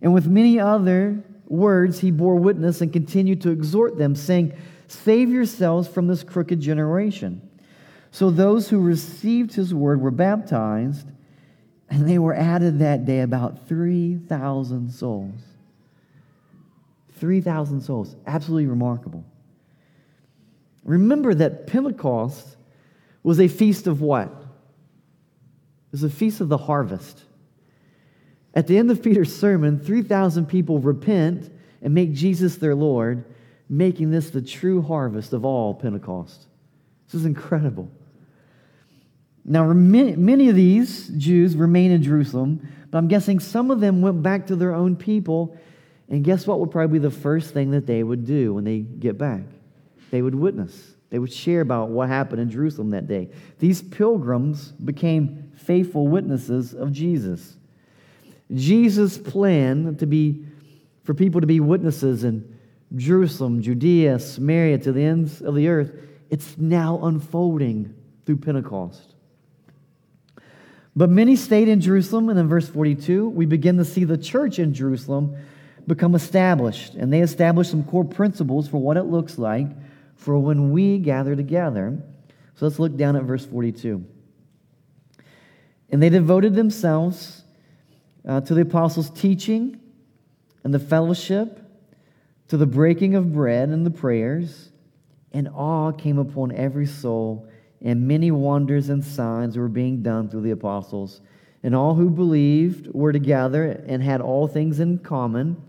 and 0.01 0.13
with 0.13 0.27
many 0.27 0.59
other 0.59 1.23
words, 1.47 1.99
He 1.99 2.11
bore 2.11 2.35
witness 2.35 2.81
and 2.81 2.93
continued 2.93 3.41
to 3.41 3.49
exhort 3.49 3.97
them, 3.97 4.15
saying, 4.15 4.53
Save 4.87 5.29
yourselves 5.29 5.87
from 5.87 6.07
this 6.07 6.23
crooked 6.23 6.59
generation. 6.59 7.41
So, 8.11 8.29
those 8.29 8.69
who 8.69 8.79
received 8.79 9.55
His 9.55 9.73
word 9.73 9.99
were 9.99 10.11
baptized 10.11 11.07
and 11.93 12.09
they 12.09 12.17
were 12.17 12.33
added 12.33 12.79
that 12.79 13.05
day 13.05 13.19
about 13.19 13.67
3,000 13.67 14.89
souls. 14.89 15.39
3,000 17.19 17.81
souls. 17.81 18.15
Absolutely 18.25 18.65
remarkable. 18.65 19.23
Remember 20.83 21.33
that 21.33 21.67
Pentecost 21.67 22.57
was 23.23 23.39
a 23.39 23.47
feast 23.47 23.87
of 23.87 24.01
what? 24.01 24.27
It 24.27 25.91
was 25.91 26.03
a 26.03 26.09
feast 26.09 26.41
of 26.41 26.49
the 26.49 26.57
harvest. 26.57 27.23
At 28.53 28.67
the 28.67 28.77
end 28.77 28.91
of 28.91 29.01
Peter's 29.01 29.35
sermon, 29.35 29.79
3,000 29.79 30.45
people 30.47 30.79
repent 30.79 31.51
and 31.81 31.93
make 31.93 32.13
Jesus 32.13 32.57
their 32.57 32.75
Lord, 32.75 33.25
making 33.69 34.11
this 34.11 34.29
the 34.29 34.41
true 34.41 34.81
harvest 34.81 35.33
of 35.33 35.45
all 35.45 35.73
Pentecost. 35.73 36.47
This 37.07 37.15
is 37.15 37.25
incredible. 37.25 37.89
Now, 39.45 39.71
many 39.73 40.49
of 40.49 40.55
these 40.55 41.09
Jews 41.09 41.55
remain 41.55 41.91
in 41.91 42.01
Jerusalem, 42.01 42.67
but 42.91 42.97
I'm 42.97 43.07
guessing 43.07 43.39
some 43.39 43.71
of 43.71 43.79
them 43.79 44.01
went 44.01 44.23
back 44.23 44.47
to 44.47 44.55
their 44.55 44.73
own 44.73 44.95
people. 44.95 45.57
And 46.09 46.23
guess 46.23 46.45
what 46.45 46.59
would 46.59 46.71
probably 46.71 46.99
be 46.99 47.03
the 47.03 47.11
first 47.11 47.53
thing 47.53 47.71
that 47.71 47.87
they 47.87 48.03
would 48.03 48.25
do 48.25 48.53
when 48.53 48.63
they 48.63 48.79
get 48.79 49.17
back? 49.17 49.41
They 50.13 50.21
would 50.21 50.35
witness. 50.35 50.93
They 51.09 51.17
would 51.17 51.33
share 51.33 51.61
about 51.61 51.89
what 51.89 52.07
happened 52.07 52.39
in 52.39 52.51
Jerusalem 52.51 52.91
that 52.91 53.07
day. 53.07 53.31
These 53.57 53.81
pilgrims 53.81 54.67
became 54.73 55.51
faithful 55.55 56.07
witnesses 56.07 56.75
of 56.75 56.91
Jesus. 56.91 57.55
Jesus' 58.53 59.17
plan 59.17 59.95
to 59.95 60.05
be 60.05 60.45
for 61.03 61.15
people 61.15 61.41
to 61.41 61.47
be 61.47 61.59
witnesses 61.59 62.23
in 62.23 62.57
Jerusalem, 62.95 63.63
Judea, 63.63 64.19
Samaria, 64.19 64.77
to 64.77 64.91
the 64.91 65.03
ends 65.03 65.41
of 65.41 65.55
the 65.55 65.67
earth, 65.67 65.91
it's 66.29 66.59
now 66.59 66.99
unfolding 67.01 67.95
through 68.27 68.37
Pentecost. 68.37 69.15
But 70.95 71.09
many 71.09 71.35
stayed 71.35 71.69
in 71.69 71.81
Jerusalem, 71.81 72.29
and 72.29 72.37
in 72.37 72.47
verse 72.47 72.69
42, 72.69 73.29
we 73.29 73.47
begin 73.47 73.77
to 73.77 73.85
see 73.85 74.03
the 74.03 74.19
church 74.19 74.59
in 74.59 74.75
Jerusalem 74.75 75.35
become 75.87 76.13
established. 76.13 76.93
And 76.93 77.11
they 77.11 77.21
established 77.21 77.71
some 77.71 77.83
core 77.83 78.05
principles 78.05 78.67
for 78.67 78.77
what 78.77 78.95
it 78.95 79.05
looks 79.05 79.39
like 79.39 79.69
for 80.15 80.37
when 80.37 80.71
we 80.71 80.99
gather 80.99 81.35
together. 81.35 81.97
So 82.55 82.65
let's 82.65 82.79
look 82.79 82.95
down 82.95 83.15
at 83.15 83.23
verse 83.23 83.45
42. 83.45 84.05
And 85.89 86.01
they 86.01 86.09
devoted 86.09 86.55
themselves 86.55 87.43
uh, 88.27 88.41
to 88.41 88.53
the 88.53 88.61
apostles' 88.61 89.09
teaching 89.09 89.79
and 90.63 90.73
the 90.73 90.79
fellowship, 90.79 91.59
to 92.47 92.57
the 92.57 92.65
breaking 92.65 93.15
of 93.15 93.33
bread 93.33 93.69
and 93.69 93.85
the 93.85 93.91
prayers, 93.91 94.69
and 95.31 95.49
awe 95.49 95.91
came 95.91 96.17
upon 96.17 96.51
every 96.51 96.85
soul 96.85 97.49
and 97.83 98.07
many 98.07 98.31
wonders 98.31 98.89
and 98.89 99.03
signs 99.03 99.57
were 99.57 99.67
being 99.67 100.01
done 100.01 100.29
through 100.29 100.41
the 100.41 100.51
apostles. 100.51 101.19
And 101.61 101.75
all 101.75 101.95
who 101.95 102.09
believed 102.09 102.87
were 102.93 103.11
together 103.11 103.83
and 103.85 104.01
had 104.01 104.21
all 104.21 104.47
things 104.47 104.79
in 104.79 104.99
common. 104.99 105.61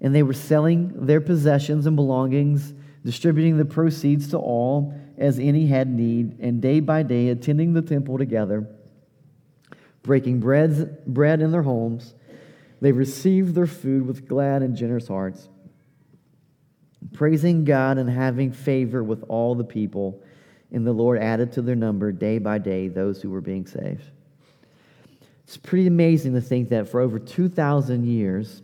And 0.00 0.14
they 0.14 0.22
were 0.22 0.32
selling 0.32 1.06
their 1.06 1.20
possessions 1.20 1.86
and 1.86 1.94
belongings, 1.94 2.72
distributing 3.04 3.56
the 3.56 3.64
proceeds 3.64 4.28
to 4.28 4.38
all 4.38 4.94
as 5.16 5.38
any 5.38 5.66
had 5.66 5.88
need, 5.88 6.38
and 6.40 6.60
day 6.60 6.80
by 6.80 7.02
day 7.02 7.28
attending 7.28 7.72
the 7.72 7.82
temple 7.82 8.18
together, 8.18 8.66
breaking 10.02 10.40
breads, 10.40 10.84
bread 11.06 11.40
in 11.40 11.50
their 11.50 11.62
homes. 11.62 12.14
They 12.80 12.92
received 12.92 13.54
their 13.54 13.66
food 13.66 14.06
with 14.06 14.26
glad 14.26 14.62
and 14.62 14.74
generous 14.74 15.08
hearts, 15.08 15.48
praising 17.12 17.64
God 17.64 17.98
and 17.98 18.08
having 18.08 18.52
favor 18.52 19.04
with 19.04 19.22
all 19.28 19.54
the 19.54 19.64
people. 19.64 20.22
And 20.72 20.86
the 20.86 20.92
Lord 20.92 21.18
added 21.18 21.52
to 21.52 21.62
their 21.62 21.76
number 21.76 22.12
day 22.12 22.38
by 22.38 22.58
day 22.58 22.88
those 22.88 23.20
who 23.20 23.28
were 23.30 23.40
being 23.40 23.66
saved. 23.66 24.04
It's 25.44 25.56
pretty 25.56 25.88
amazing 25.88 26.32
to 26.34 26.40
think 26.40 26.68
that 26.68 26.88
for 26.88 27.00
over 27.00 27.18
2,000 27.18 28.06
years, 28.06 28.62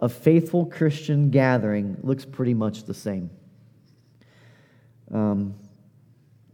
a 0.00 0.08
faithful 0.08 0.64
Christian 0.66 1.30
gathering 1.30 1.98
looks 2.02 2.24
pretty 2.24 2.54
much 2.54 2.84
the 2.84 2.94
same. 2.94 3.30
Um, 5.12 5.54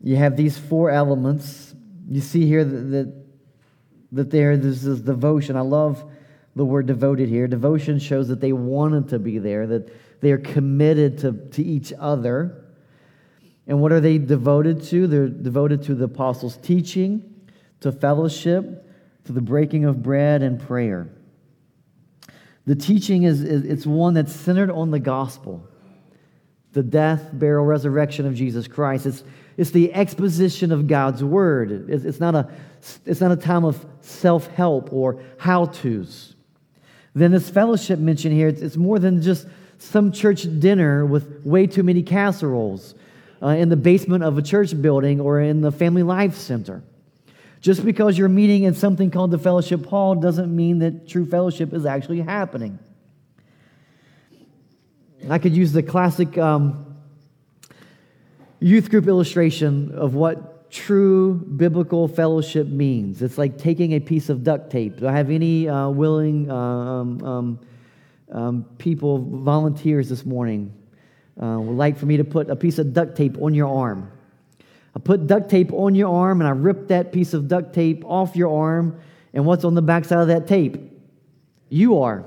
you 0.03 0.17
have 0.17 0.37
these 0.37 0.59
four 0.59 0.91
elements. 0.91 1.75
You 2.09 2.21
see 2.21 2.47
here 2.47 2.65
that, 2.65 2.77
that, 2.77 3.25
that 4.13 4.31
there, 4.31 4.57
this 4.57 4.83
devotion. 5.01 5.57
I 5.57 5.63
love 5.63 6.05
the 6.57 6.65
word 6.65 6.87
devoted 6.87 7.29
here. 7.29 7.49
Devotion 7.49 7.99
shows 7.99 8.29
that 8.29 8.41
they 8.41 8.53
wanted 8.53 9.09
to 9.09 9.19
be 9.19 9.39
there, 9.39 9.67
that 9.67 10.21
they 10.21 10.31
are 10.31 10.39
committed 10.39 11.19
to, 11.19 11.33
to 11.33 11.63
each 11.63 11.93
other. 11.99 12.65
And 13.67 13.81
what 13.81 13.93
are 13.93 14.01
they 14.01 14.19
devoted 14.19 14.83
to? 14.85 15.07
They're 15.07 15.29
devoted 15.29 15.83
to 15.85 15.95
the 15.95 16.05
apostles' 16.05 16.57
teaching, 16.59 17.49
to 17.81 17.91
fellowship, 17.91 18.89
to 19.25 19.33
the 19.33 19.41
breaking 19.41 19.85
of 19.85 20.03
bread 20.03 20.43
and 20.43 20.61
prayer. 20.61 21.09
The 22.67 22.77
teaching 22.77 23.25
is, 23.25 23.43
is 23.43 23.65
it's 23.65 23.87
one 23.87 24.15
that's 24.15 24.33
centered 24.33 24.71
on 24.71 24.91
the 24.91 24.99
gospel, 24.99 25.67
the 26.75 26.83
death, 26.83 27.31
burial, 27.33 27.65
resurrection 27.65 28.27
of 28.27 28.35
Jesus 28.35 28.69
Christ. 28.69 29.07
It's, 29.07 29.25
it's 29.57 29.71
the 29.71 29.95
exposition 29.95 30.73
of 30.73 30.87
God's 30.87 31.25
word. 31.25 31.89
It's, 31.89 32.05
it's, 32.05 32.21
not, 32.21 32.35
a, 32.35 32.51
it's 33.07 33.21
not 33.21 33.33
a 33.33 33.37
time 33.37 33.65
of 33.65 33.85
self 34.01 34.49
help 34.49 34.93
or 34.93 35.23
how 35.39 35.67
to's. 35.67 36.35
Then, 37.15 37.31
this 37.31 37.49
fellowship 37.49 38.01
mentioned 38.01 38.35
here, 38.35 38.49
it's, 38.49 38.61
it's 38.61 38.77
more 38.77 38.99
than 38.99 39.23
just 39.23 39.47
some 39.79 40.11
church 40.11 40.43
dinner 40.59 41.07
with 41.07 41.45
way 41.45 41.67
too 41.67 41.85
many 41.85 42.03
casseroles 42.03 42.95
uh, 43.41 43.49
in 43.49 43.69
the 43.69 43.77
basement 43.77 44.25
of 44.25 44.37
a 44.37 44.43
church 44.43 44.81
building 44.83 45.21
or 45.21 45.41
in 45.41 45.61
the 45.61 45.71
family 45.71 46.03
life 46.03 46.35
center. 46.35 46.83
Just 47.61 47.85
because 47.85 48.19
you're 48.19 48.29
meeting 48.29 48.65
in 48.65 48.75
something 48.75 49.11
called 49.11 49.31
the 49.31 49.39
fellowship 49.39 49.87
hall 49.87 50.17
doesn't 50.17 50.55
mean 50.55 50.81
that 50.81 51.09
true 51.09 51.25
fellowship 51.25 51.73
is 51.73 51.87
actually 51.87 52.21
happening. 52.21 52.79
I 55.31 55.39
could 55.39 55.57
use 55.57 55.73
the 55.73 55.83
classic 55.83 56.37
um, 56.37 56.97
youth 58.61 58.91
group 58.91 59.07
illustration 59.07 59.93
of 59.93 60.15
what 60.15 60.71
true 60.71 61.35
biblical 61.35 62.09
fellowship 62.09 62.67
means. 62.67 63.23
It's 63.23 63.39
like 63.39 63.57
taking 63.57 63.93
a 63.93 64.01
piece 64.01 64.29
of 64.29 64.45
duct 64.45 64.71
tape. 64.71 64.99
Do 64.99 65.09
I 65.09 65.13
have 65.13 65.31
any 65.31 65.69
uh, 65.69 65.89
willing 65.89 66.51
uh, 66.51 66.55
um, 66.55 67.23
um, 67.23 67.61
um 68.33 68.65
people, 68.79 69.19
volunteers 69.19 70.09
this 70.09 70.27
morning 70.27 70.73
uh, 71.41 71.59
would 71.59 71.77
like 71.77 71.97
for 71.97 72.07
me 72.07 72.17
to 72.17 72.25
put 72.25 72.51
a 72.51 72.57
piece 72.57 72.79
of 72.79 72.93
duct 72.93 73.17
tape 73.17 73.41
on 73.41 73.55
your 73.55 73.69
arm. 73.69 74.11
I 74.95 74.99
put 74.99 75.27
duct 75.27 75.49
tape 75.49 75.73
on 75.73 75.95
your 75.95 76.15
arm 76.15 76.41
and 76.41 76.49
I 76.49 76.53
rip 76.53 76.89
that 76.89 77.13
piece 77.13 77.35
of 77.35 77.49
duct 77.49 77.73
tape 77.73 78.05
off 78.05 78.37
your 78.37 78.55
arm. 78.55 79.01
And 79.33 79.47
what's 79.47 79.65
on 79.65 79.75
the 79.75 79.83
backside 79.83 80.19
of 80.19 80.29
that 80.29 80.47
tape? 80.47 80.79
You 81.69 82.03
are. 82.03 82.25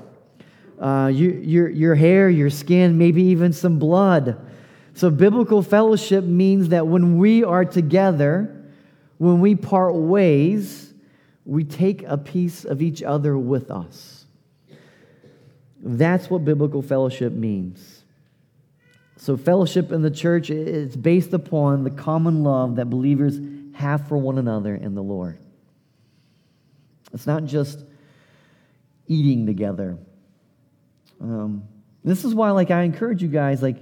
Uh, 0.80 1.10
you, 1.12 1.30
your, 1.30 1.68
your 1.68 1.94
hair, 1.94 2.30
your 2.30 2.50
skin, 2.50 2.98
maybe 2.98 3.22
even 3.22 3.52
some 3.52 3.78
blood. 3.78 4.38
So, 4.94 5.10
biblical 5.10 5.62
fellowship 5.62 6.24
means 6.24 6.68
that 6.68 6.86
when 6.86 7.18
we 7.18 7.44
are 7.44 7.64
together, 7.64 8.64
when 9.18 9.40
we 9.40 9.54
part 9.54 9.94
ways, 9.94 10.92
we 11.44 11.64
take 11.64 12.02
a 12.04 12.16
piece 12.16 12.64
of 12.64 12.82
each 12.82 13.02
other 13.02 13.36
with 13.36 13.70
us. 13.70 14.26
That's 15.80 16.28
what 16.28 16.44
biblical 16.44 16.82
fellowship 16.82 17.32
means. 17.32 18.02
So, 19.16 19.36
fellowship 19.36 19.90
in 19.90 20.02
the 20.02 20.10
church 20.10 20.50
is 20.50 20.96
based 20.96 21.32
upon 21.32 21.84
the 21.84 21.90
common 21.90 22.44
love 22.44 22.76
that 22.76 22.86
believers 22.86 23.40
have 23.74 24.06
for 24.08 24.16
one 24.16 24.38
another 24.38 24.74
in 24.74 24.94
the 24.94 25.02
Lord. 25.02 25.38
It's 27.12 27.26
not 27.26 27.44
just 27.44 27.84
eating 29.06 29.46
together. 29.46 29.98
Um, 31.20 31.64
this 32.04 32.24
is 32.24 32.34
why, 32.34 32.50
like, 32.50 32.70
I 32.70 32.82
encourage 32.82 33.22
you 33.22 33.28
guys, 33.28 33.62
like, 33.62 33.76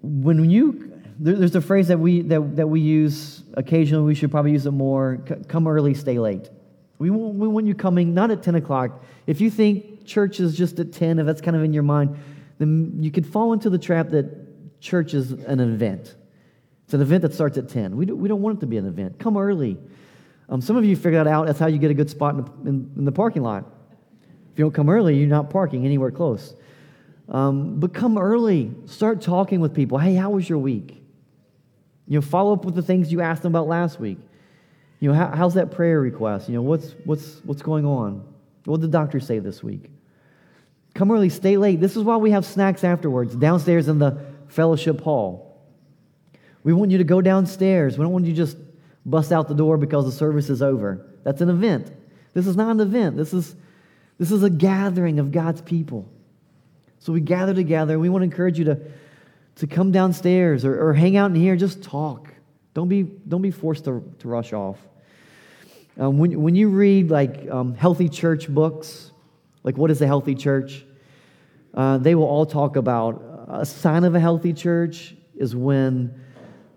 when 0.00 0.48
you 0.48 0.92
there, 1.18 1.34
there's 1.34 1.56
a 1.56 1.60
phrase 1.60 1.88
that 1.88 1.98
we 1.98 2.22
that, 2.22 2.56
that 2.56 2.68
we 2.68 2.80
use 2.80 3.42
occasionally. 3.54 4.04
We 4.04 4.14
should 4.14 4.30
probably 4.30 4.52
use 4.52 4.66
it 4.66 4.70
more. 4.70 5.18
come 5.48 5.66
early, 5.66 5.94
stay 5.94 6.18
late. 6.18 6.48
We 6.98 7.10
want, 7.10 7.34
we 7.34 7.48
want 7.48 7.66
you 7.66 7.74
coming 7.74 8.14
not 8.14 8.30
at 8.30 8.42
ten 8.42 8.54
o'clock. 8.54 9.02
If 9.26 9.40
you 9.40 9.50
think 9.50 10.06
church 10.06 10.40
is 10.40 10.56
just 10.56 10.78
at 10.80 10.92
10, 10.92 11.18
if 11.18 11.26
that's 11.26 11.40
kind 11.40 11.56
of 11.56 11.62
in 11.62 11.72
your 11.72 11.82
mind, 11.82 12.16
then 12.58 12.96
you 12.98 13.10
could 13.10 13.26
fall 13.26 13.52
into 13.52 13.70
the 13.70 13.78
trap 13.78 14.08
that 14.08 14.80
church 14.80 15.14
is 15.14 15.32
an 15.32 15.60
event. 15.60 16.16
It's 16.84 16.94
an 16.94 17.02
event 17.02 17.22
that 17.22 17.34
starts 17.34 17.58
at 17.58 17.68
10. 17.68 17.96
We, 17.96 18.06
do, 18.06 18.16
we 18.16 18.28
don't 18.28 18.40
want 18.40 18.58
it 18.58 18.60
to 18.60 18.66
be 18.66 18.78
an 18.78 18.86
event. 18.86 19.18
Come 19.18 19.36
early. 19.36 19.76
Um, 20.48 20.62
some 20.62 20.76
of 20.76 20.84
you 20.84 20.96
figured 20.96 21.26
that 21.26 21.30
out 21.30 21.46
that's 21.46 21.58
how 21.58 21.66
you 21.66 21.78
get 21.78 21.90
a 21.90 21.94
good 21.94 22.08
spot 22.08 22.34
in 22.34 22.44
the, 22.44 22.70
in, 22.70 22.92
in 22.96 23.04
the 23.04 23.12
parking 23.12 23.42
lot. 23.42 23.66
You 24.58 24.64
don't 24.64 24.74
come 24.74 24.90
early, 24.90 25.16
you're 25.16 25.28
not 25.28 25.50
parking 25.50 25.84
anywhere 25.84 26.10
close. 26.10 26.54
Um, 27.28 27.78
but 27.78 27.94
come 27.94 28.18
early. 28.18 28.72
Start 28.86 29.20
talking 29.20 29.60
with 29.60 29.72
people. 29.72 29.98
Hey, 29.98 30.14
how 30.14 30.30
was 30.30 30.48
your 30.48 30.58
week? 30.58 31.00
You 32.08 32.18
know, 32.18 32.22
follow 32.22 32.54
up 32.54 32.64
with 32.64 32.74
the 32.74 32.82
things 32.82 33.12
you 33.12 33.20
asked 33.20 33.42
them 33.42 33.52
about 33.52 33.68
last 33.68 34.00
week. 34.00 34.18
You 34.98 35.10
know, 35.10 35.14
how, 35.14 35.28
how's 35.28 35.54
that 35.54 35.70
prayer 35.70 36.00
request? 36.00 36.48
You 36.48 36.56
know, 36.56 36.62
what's, 36.62 36.96
what's, 37.04 37.40
what's 37.44 37.62
going 37.62 37.84
on? 37.84 38.26
What 38.64 38.80
did 38.80 38.90
the 38.90 38.98
doctor 38.98 39.20
say 39.20 39.38
this 39.38 39.62
week? 39.62 39.90
Come 40.94 41.12
early, 41.12 41.28
stay 41.28 41.56
late. 41.56 41.80
This 41.80 41.96
is 41.96 42.02
why 42.02 42.16
we 42.16 42.32
have 42.32 42.44
snacks 42.44 42.82
afterwards, 42.82 43.36
downstairs 43.36 43.86
in 43.86 44.00
the 44.00 44.18
fellowship 44.48 45.00
hall. 45.02 45.62
We 46.64 46.72
want 46.72 46.90
you 46.90 46.98
to 46.98 47.04
go 47.04 47.20
downstairs. 47.20 47.96
We 47.96 48.02
don't 48.02 48.12
want 48.12 48.24
you 48.24 48.32
to 48.32 48.36
just 48.36 48.56
bust 49.06 49.30
out 49.30 49.46
the 49.46 49.54
door 49.54 49.76
because 49.76 50.06
the 50.06 50.12
service 50.12 50.50
is 50.50 50.62
over. 50.62 51.06
That's 51.22 51.40
an 51.42 51.48
event. 51.48 51.92
This 52.34 52.48
is 52.48 52.56
not 52.56 52.72
an 52.72 52.80
event. 52.80 53.16
This 53.16 53.32
is, 53.32 53.54
this 54.18 54.32
is 54.32 54.42
a 54.42 54.50
gathering 54.50 55.18
of 55.18 55.32
God's 55.32 55.62
people. 55.62 56.08
So 56.98 57.12
we 57.12 57.20
gather 57.20 57.54
together. 57.54 57.98
We 57.98 58.08
want 58.08 58.22
to 58.22 58.24
encourage 58.24 58.58
you 58.58 58.64
to, 58.66 58.80
to 59.56 59.66
come 59.66 59.92
downstairs 59.92 60.64
or, 60.64 60.88
or 60.88 60.92
hang 60.92 61.16
out 61.16 61.30
in 61.30 61.36
here. 61.36 61.56
Just 61.56 61.82
talk. 61.82 62.34
Don't 62.74 62.88
be, 62.88 63.02
don't 63.02 63.42
be 63.42 63.50
forced 63.50 63.84
to, 63.84 64.02
to 64.18 64.28
rush 64.28 64.52
off. 64.52 64.78
Um, 65.96 66.18
when, 66.18 66.40
when 66.40 66.54
you 66.54 66.68
read 66.68 67.10
like 67.10 67.48
um, 67.50 67.74
healthy 67.74 68.08
church 68.08 68.48
books, 68.48 69.10
like 69.62 69.76
what 69.76 69.90
is 69.90 70.00
a 70.02 70.06
healthy 70.06 70.34
church, 70.34 70.84
uh, 71.74 71.98
they 71.98 72.14
will 72.14 72.26
all 72.26 72.46
talk 72.46 72.76
about 72.76 73.46
a 73.48 73.64
sign 73.64 74.04
of 74.04 74.14
a 74.14 74.20
healthy 74.20 74.52
church 74.52 75.14
is 75.36 75.56
when 75.56 76.22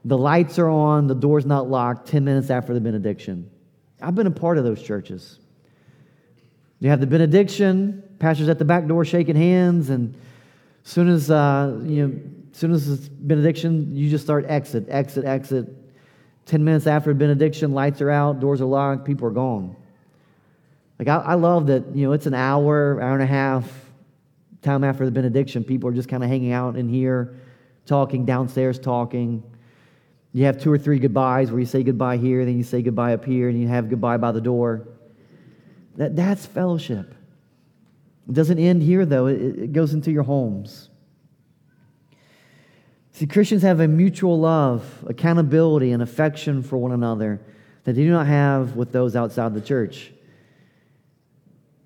the 0.05 0.17
lights 0.17 0.57
are 0.57 0.69
on, 0.69 1.07
the 1.07 1.15
door's 1.15 1.45
not 1.45 1.69
locked 1.69 2.07
10 2.07 2.23
minutes 2.23 2.49
after 2.49 2.73
the 2.73 2.81
benediction. 2.81 3.49
I've 4.01 4.15
been 4.15 4.27
a 4.27 4.31
part 4.31 4.57
of 4.57 4.63
those 4.63 4.81
churches. 4.81 5.40
You 6.81 6.89
have 6.89 6.99
the 6.99 7.07
benediction, 7.07 8.03
pastors 8.17 8.49
at 8.49 8.57
the 8.57 8.65
back 8.65 8.87
door 8.87 9.05
shaking 9.05 9.35
hands, 9.35 9.91
and 9.91 10.15
as 10.83 10.91
soon 10.91 11.07
as 11.09 11.29
uh, 11.29 11.79
you 11.83 12.07
know, 12.07 12.19
as 12.51 12.57
soon 12.57 12.71
as 12.71 12.89
it's 12.89 13.07
benediction, 13.07 13.95
you 13.95 14.09
just 14.09 14.23
start 14.25 14.45
exit, 14.47 14.87
exit, 14.89 15.23
exit. 15.23 15.67
Ten 16.47 16.63
minutes 16.63 16.87
after 16.87 17.13
benediction, 17.13 17.73
lights 17.73 18.01
are 18.01 18.09
out, 18.09 18.39
doors 18.39 18.61
are 18.61 18.65
locked, 18.65 19.05
people 19.05 19.27
are 19.27 19.31
gone. 19.31 19.75
Like 20.97 21.07
I, 21.07 21.17
I 21.17 21.33
love 21.35 21.67
that 21.67 21.95
you 21.95 22.07
know 22.07 22.13
it's 22.13 22.25
an 22.25 22.33
hour, 22.33 22.99
hour 22.99 23.13
and 23.13 23.21
a 23.21 23.27
half 23.27 23.71
time 24.63 24.83
after 24.83 25.05
the 25.05 25.11
benediction. 25.11 25.63
People 25.63 25.87
are 25.87 25.93
just 25.93 26.09
kind 26.09 26.23
of 26.23 26.29
hanging 26.29 26.51
out 26.51 26.77
in 26.77 26.89
here, 26.89 27.35
talking 27.85 28.25
downstairs, 28.25 28.79
talking. 28.79 29.43
You 30.33 30.45
have 30.45 30.59
two 30.59 30.71
or 30.71 30.79
three 30.79 30.97
goodbyes 30.97 31.51
where 31.51 31.59
you 31.59 31.65
say 31.67 31.83
goodbye 31.83 32.17
here, 32.17 32.43
then 32.43 32.57
you 32.57 32.63
say 32.63 32.81
goodbye 32.81 33.13
up 33.13 33.23
here, 33.23 33.49
and 33.49 33.61
you 33.61 33.67
have 33.67 33.87
goodbye 33.87 34.17
by 34.17 34.31
the 34.31 34.41
door. 34.41 34.87
That, 35.95 36.15
that's 36.15 36.45
fellowship. 36.45 37.13
It 38.27 38.33
doesn't 38.33 38.59
end 38.59 38.83
here, 38.83 39.05
though, 39.05 39.27
it, 39.27 39.41
it 39.41 39.73
goes 39.73 39.93
into 39.93 40.11
your 40.11 40.23
homes. 40.23 40.89
See, 43.13 43.27
Christians 43.27 43.61
have 43.63 43.79
a 43.79 43.87
mutual 43.87 44.39
love, 44.39 45.03
accountability, 45.05 45.91
and 45.91 46.01
affection 46.01 46.63
for 46.63 46.77
one 46.77 46.91
another 46.91 47.41
that 47.83 47.93
they 47.93 48.03
do 48.03 48.11
not 48.11 48.27
have 48.27 48.75
with 48.75 48.91
those 48.91 49.15
outside 49.15 49.53
the 49.53 49.61
church. 49.61 50.11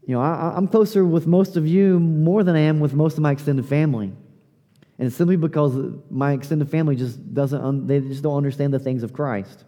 You 0.06 0.16
know, 0.16 0.22
I, 0.22 0.56
am 0.56 0.68
closer 0.68 1.04
with 1.04 1.26
most 1.26 1.58
of 1.58 1.68
you 1.68 2.00
more 2.00 2.44
than 2.44 2.56
I 2.56 2.60
am 2.60 2.80
with 2.80 2.94
most 2.94 3.14
of 3.14 3.22
my 3.22 3.32
extended 3.32 3.66
family. 3.66 4.14
And 4.98 5.08
it's 5.08 5.16
simply 5.16 5.36
because 5.36 5.76
my 6.10 6.34
extended 6.34 6.70
family 6.70 6.96
just 6.96 7.34
doesn't, 7.34 7.88
they 7.88 8.00
just 8.02 8.22
don't 8.22 8.38
understand 8.38 8.74
the 8.74 8.80
things 8.80 9.04
of 9.04 9.14
Christ. 9.14 9.66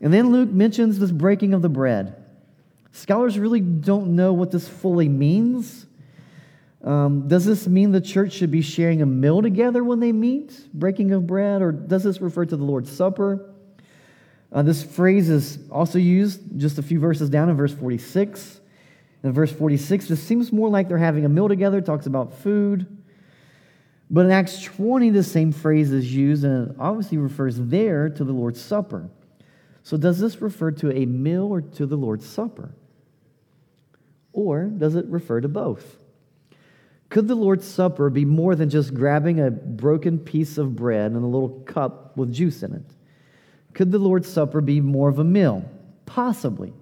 And 0.00 0.12
then 0.12 0.30
Luke 0.30 0.50
mentions 0.50 0.98
this 0.98 1.10
breaking 1.10 1.54
of 1.54 1.62
the 1.62 1.68
bread. 1.68 2.27
Scholars 2.98 3.38
really 3.38 3.60
don't 3.60 4.16
know 4.16 4.32
what 4.32 4.50
this 4.50 4.66
fully 4.68 5.08
means. 5.08 5.86
Um, 6.82 7.28
does 7.28 7.44
this 7.44 7.68
mean 7.68 7.92
the 7.92 8.00
church 8.00 8.32
should 8.32 8.50
be 8.50 8.60
sharing 8.60 9.02
a 9.02 9.06
meal 9.06 9.40
together 9.40 9.84
when 9.84 10.00
they 10.00 10.10
meet, 10.10 10.68
breaking 10.74 11.12
of 11.12 11.24
bread, 11.24 11.62
or 11.62 11.70
does 11.70 12.02
this 12.02 12.20
refer 12.20 12.44
to 12.44 12.56
the 12.56 12.64
Lord's 12.64 12.90
Supper? 12.90 13.54
Uh, 14.50 14.62
this 14.62 14.82
phrase 14.82 15.30
is 15.30 15.60
also 15.70 15.98
used 15.98 16.58
just 16.58 16.78
a 16.78 16.82
few 16.82 16.98
verses 16.98 17.30
down 17.30 17.48
in 17.48 17.56
verse 17.56 17.72
46. 17.72 18.60
In 19.22 19.32
verse 19.32 19.52
46, 19.52 20.08
this 20.08 20.22
seems 20.22 20.52
more 20.52 20.68
like 20.68 20.88
they're 20.88 20.98
having 20.98 21.24
a 21.24 21.28
meal 21.28 21.48
together, 21.48 21.80
talks 21.80 22.06
about 22.06 22.34
food. 22.34 22.84
But 24.10 24.26
in 24.26 24.32
Acts 24.32 24.60
20, 24.60 25.10
the 25.10 25.22
same 25.22 25.52
phrase 25.52 25.92
is 25.92 26.12
used, 26.12 26.44
and 26.44 26.70
it 26.70 26.76
obviously 26.80 27.18
refers 27.18 27.58
there 27.58 28.08
to 28.10 28.24
the 28.24 28.32
Lord's 28.32 28.60
Supper. 28.60 29.08
So, 29.84 29.96
does 29.96 30.18
this 30.18 30.42
refer 30.42 30.72
to 30.72 30.90
a 30.90 31.06
meal 31.06 31.44
or 31.44 31.60
to 31.60 31.86
the 31.86 31.96
Lord's 31.96 32.26
Supper? 32.26 32.70
Or 34.32 34.64
does 34.64 34.94
it 34.94 35.06
refer 35.06 35.40
to 35.40 35.48
both? 35.48 35.96
Could 37.10 37.26
the 37.26 37.34
Lord's 37.34 37.66
Supper 37.66 38.10
be 38.10 38.24
more 38.24 38.54
than 38.54 38.68
just 38.68 38.92
grabbing 38.92 39.40
a 39.40 39.50
broken 39.50 40.18
piece 40.18 40.58
of 40.58 40.76
bread 40.76 41.12
and 41.12 41.24
a 41.24 41.26
little 41.26 41.60
cup 41.60 42.16
with 42.16 42.32
juice 42.32 42.62
in 42.62 42.74
it? 42.74 42.84
Could 43.72 43.90
the 43.90 43.98
Lord's 43.98 44.28
Supper 44.28 44.60
be 44.60 44.80
more 44.80 45.08
of 45.08 45.18
a 45.18 45.24
meal? 45.24 45.68
Possibly. 46.04 46.72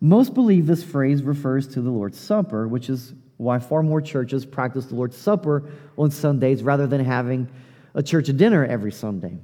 Most 0.00 0.34
believe 0.34 0.66
this 0.66 0.82
phrase 0.82 1.22
refers 1.22 1.66
to 1.68 1.80
the 1.80 1.90
Lord's 1.90 2.18
Supper, 2.18 2.68
which 2.68 2.90
is 2.90 3.14
why 3.38 3.58
far 3.58 3.82
more 3.82 4.00
churches 4.00 4.44
practice 4.44 4.86
the 4.86 4.94
Lord's 4.94 5.16
Supper 5.16 5.70
on 5.96 6.10
Sundays 6.10 6.62
rather 6.62 6.86
than 6.86 7.02
having 7.02 7.48
a 7.94 8.02
church 8.02 8.26
dinner 8.36 8.64
every 8.64 8.92
Sunday. 8.92 9.38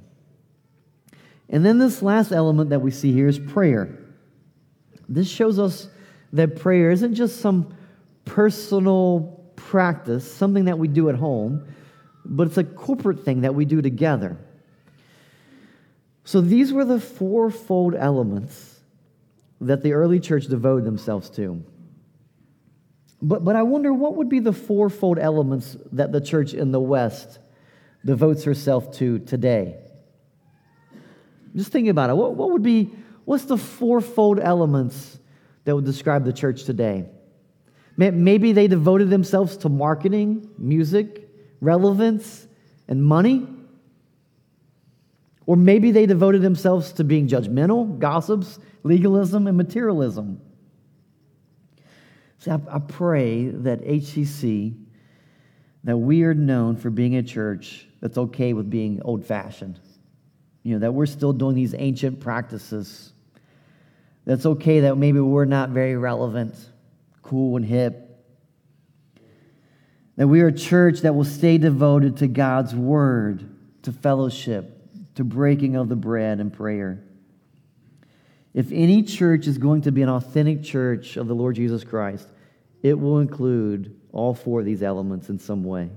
And 1.49 1.65
then 1.65 1.79
this 1.79 2.01
last 2.01 2.31
element 2.31 2.69
that 2.69 2.81
we 2.81 2.91
see 2.91 3.11
here 3.11 3.27
is 3.27 3.39
prayer. 3.39 3.97
This 5.09 5.27
shows 5.27 5.59
us 5.59 5.87
that 6.33 6.59
prayer 6.59 6.91
isn't 6.91 7.15
just 7.15 7.41
some 7.41 7.73
personal 8.25 9.41
practice, 9.55 10.31
something 10.31 10.65
that 10.65 10.77
we 10.79 10.87
do 10.87 11.09
at 11.09 11.15
home, 11.15 11.65
but 12.25 12.47
it's 12.47 12.57
a 12.57 12.63
corporate 12.63 13.23
thing 13.23 13.41
that 13.41 13.55
we 13.55 13.65
do 13.65 13.81
together. 13.81 14.37
So 16.23 16.41
these 16.41 16.71
were 16.71 16.85
the 16.85 16.99
fourfold 16.99 17.95
elements 17.95 18.79
that 19.59 19.83
the 19.83 19.93
early 19.93 20.19
church 20.19 20.47
devoted 20.47 20.85
themselves 20.85 21.29
to. 21.31 21.63
But, 23.21 23.43
but 23.43 23.55
I 23.55 23.63
wonder 23.63 23.93
what 23.93 24.15
would 24.15 24.29
be 24.29 24.39
the 24.39 24.53
fourfold 24.53 25.19
elements 25.19 25.77
that 25.91 26.11
the 26.11 26.21
church 26.21 26.53
in 26.53 26.71
the 26.71 26.79
West 26.79 27.39
devotes 28.03 28.43
herself 28.43 28.97
to 28.97 29.19
today? 29.19 29.77
Just 31.55 31.71
think 31.71 31.87
about 31.87 32.09
it. 32.09 32.15
What, 32.15 32.35
what 32.35 32.51
would 32.51 32.63
be, 32.63 32.91
what's 33.25 33.45
the 33.45 33.57
fourfold 33.57 34.39
elements 34.39 35.19
that 35.65 35.75
would 35.75 35.85
describe 35.85 36.25
the 36.25 36.33
church 36.33 36.63
today? 36.63 37.05
Maybe 37.97 38.51
they 38.51 38.67
devoted 38.67 39.09
themselves 39.09 39.57
to 39.57 39.69
marketing, 39.69 40.49
music, 40.57 41.29
relevance, 41.59 42.47
and 42.87 43.03
money. 43.03 43.47
Or 45.45 45.55
maybe 45.55 45.91
they 45.91 46.05
devoted 46.05 46.41
themselves 46.41 46.93
to 46.93 47.03
being 47.03 47.27
judgmental, 47.27 47.99
gossips, 47.99 48.59
legalism, 48.83 49.47
and 49.47 49.57
materialism. 49.57 50.41
See, 52.39 52.49
I, 52.49 52.59
I 52.69 52.79
pray 52.79 53.49
that 53.49 53.81
HCC, 53.81 54.75
that 55.83 55.97
we 55.97 56.23
are 56.23 56.33
known 56.33 56.75
for 56.75 56.89
being 56.89 57.15
a 57.15 57.23
church 57.23 57.87
that's 58.01 58.17
okay 58.17 58.53
with 58.53 58.69
being 58.69 59.01
old 59.03 59.25
fashioned. 59.25 59.79
You 60.63 60.73
know, 60.73 60.79
that 60.79 60.93
we're 60.93 61.05
still 61.05 61.33
doing 61.33 61.55
these 61.55 61.75
ancient 61.77 62.19
practices. 62.19 63.10
That's 64.31 64.45
okay 64.45 64.79
that 64.79 64.95
maybe 64.95 65.19
we're 65.19 65.43
not 65.43 65.71
very 65.71 65.97
relevant, 65.97 66.55
cool, 67.21 67.57
and 67.57 67.65
hip. 67.65 68.23
That 70.15 70.29
we 70.29 70.39
are 70.39 70.47
a 70.47 70.53
church 70.53 71.01
that 71.01 71.13
will 71.13 71.25
stay 71.25 71.57
devoted 71.57 72.15
to 72.19 72.27
God's 72.27 72.73
word, 72.73 73.53
to 73.83 73.91
fellowship, 73.91 74.87
to 75.15 75.25
breaking 75.25 75.75
of 75.75 75.89
the 75.89 75.97
bread 75.97 76.39
and 76.39 76.53
prayer. 76.53 77.03
If 78.53 78.71
any 78.71 79.03
church 79.03 79.47
is 79.47 79.57
going 79.57 79.81
to 79.81 79.91
be 79.91 80.01
an 80.01 80.07
authentic 80.07 80.63
church 80.63 81.17
of 81.17 81.27
the 81.27 81.35
Lord 81.35 81.57
Jesus 81.57 81.83
Christ, 81.83 82.29
it 82.83 82.97
will 82.97 83.19
include 83.19 83.99
all 84.13 84.33
four 84.33 84.61
of 84.61 84.65
these 84.65 84.81
elements 84.81 85.27
in 85.27 85.39
some 85.39 85.65
way. 85.65 85.89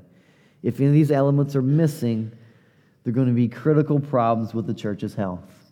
If 0.61 0.81
any 0.81 0.89
of 0.89 0.93
these 0.93 1.13
elements 1.13 1.55
are 1.55 1.63
missing, 1.63 2.33
they're 3.05 3.13
going 3.13 3.29
to 3.29 3.33
be 3.33 3.47
critical 3.47 4.01
problems 4.01 4.53
with 4.55 4.67
the 4.67 4.75
church's 4.75 5.15
health. 5.15 5.64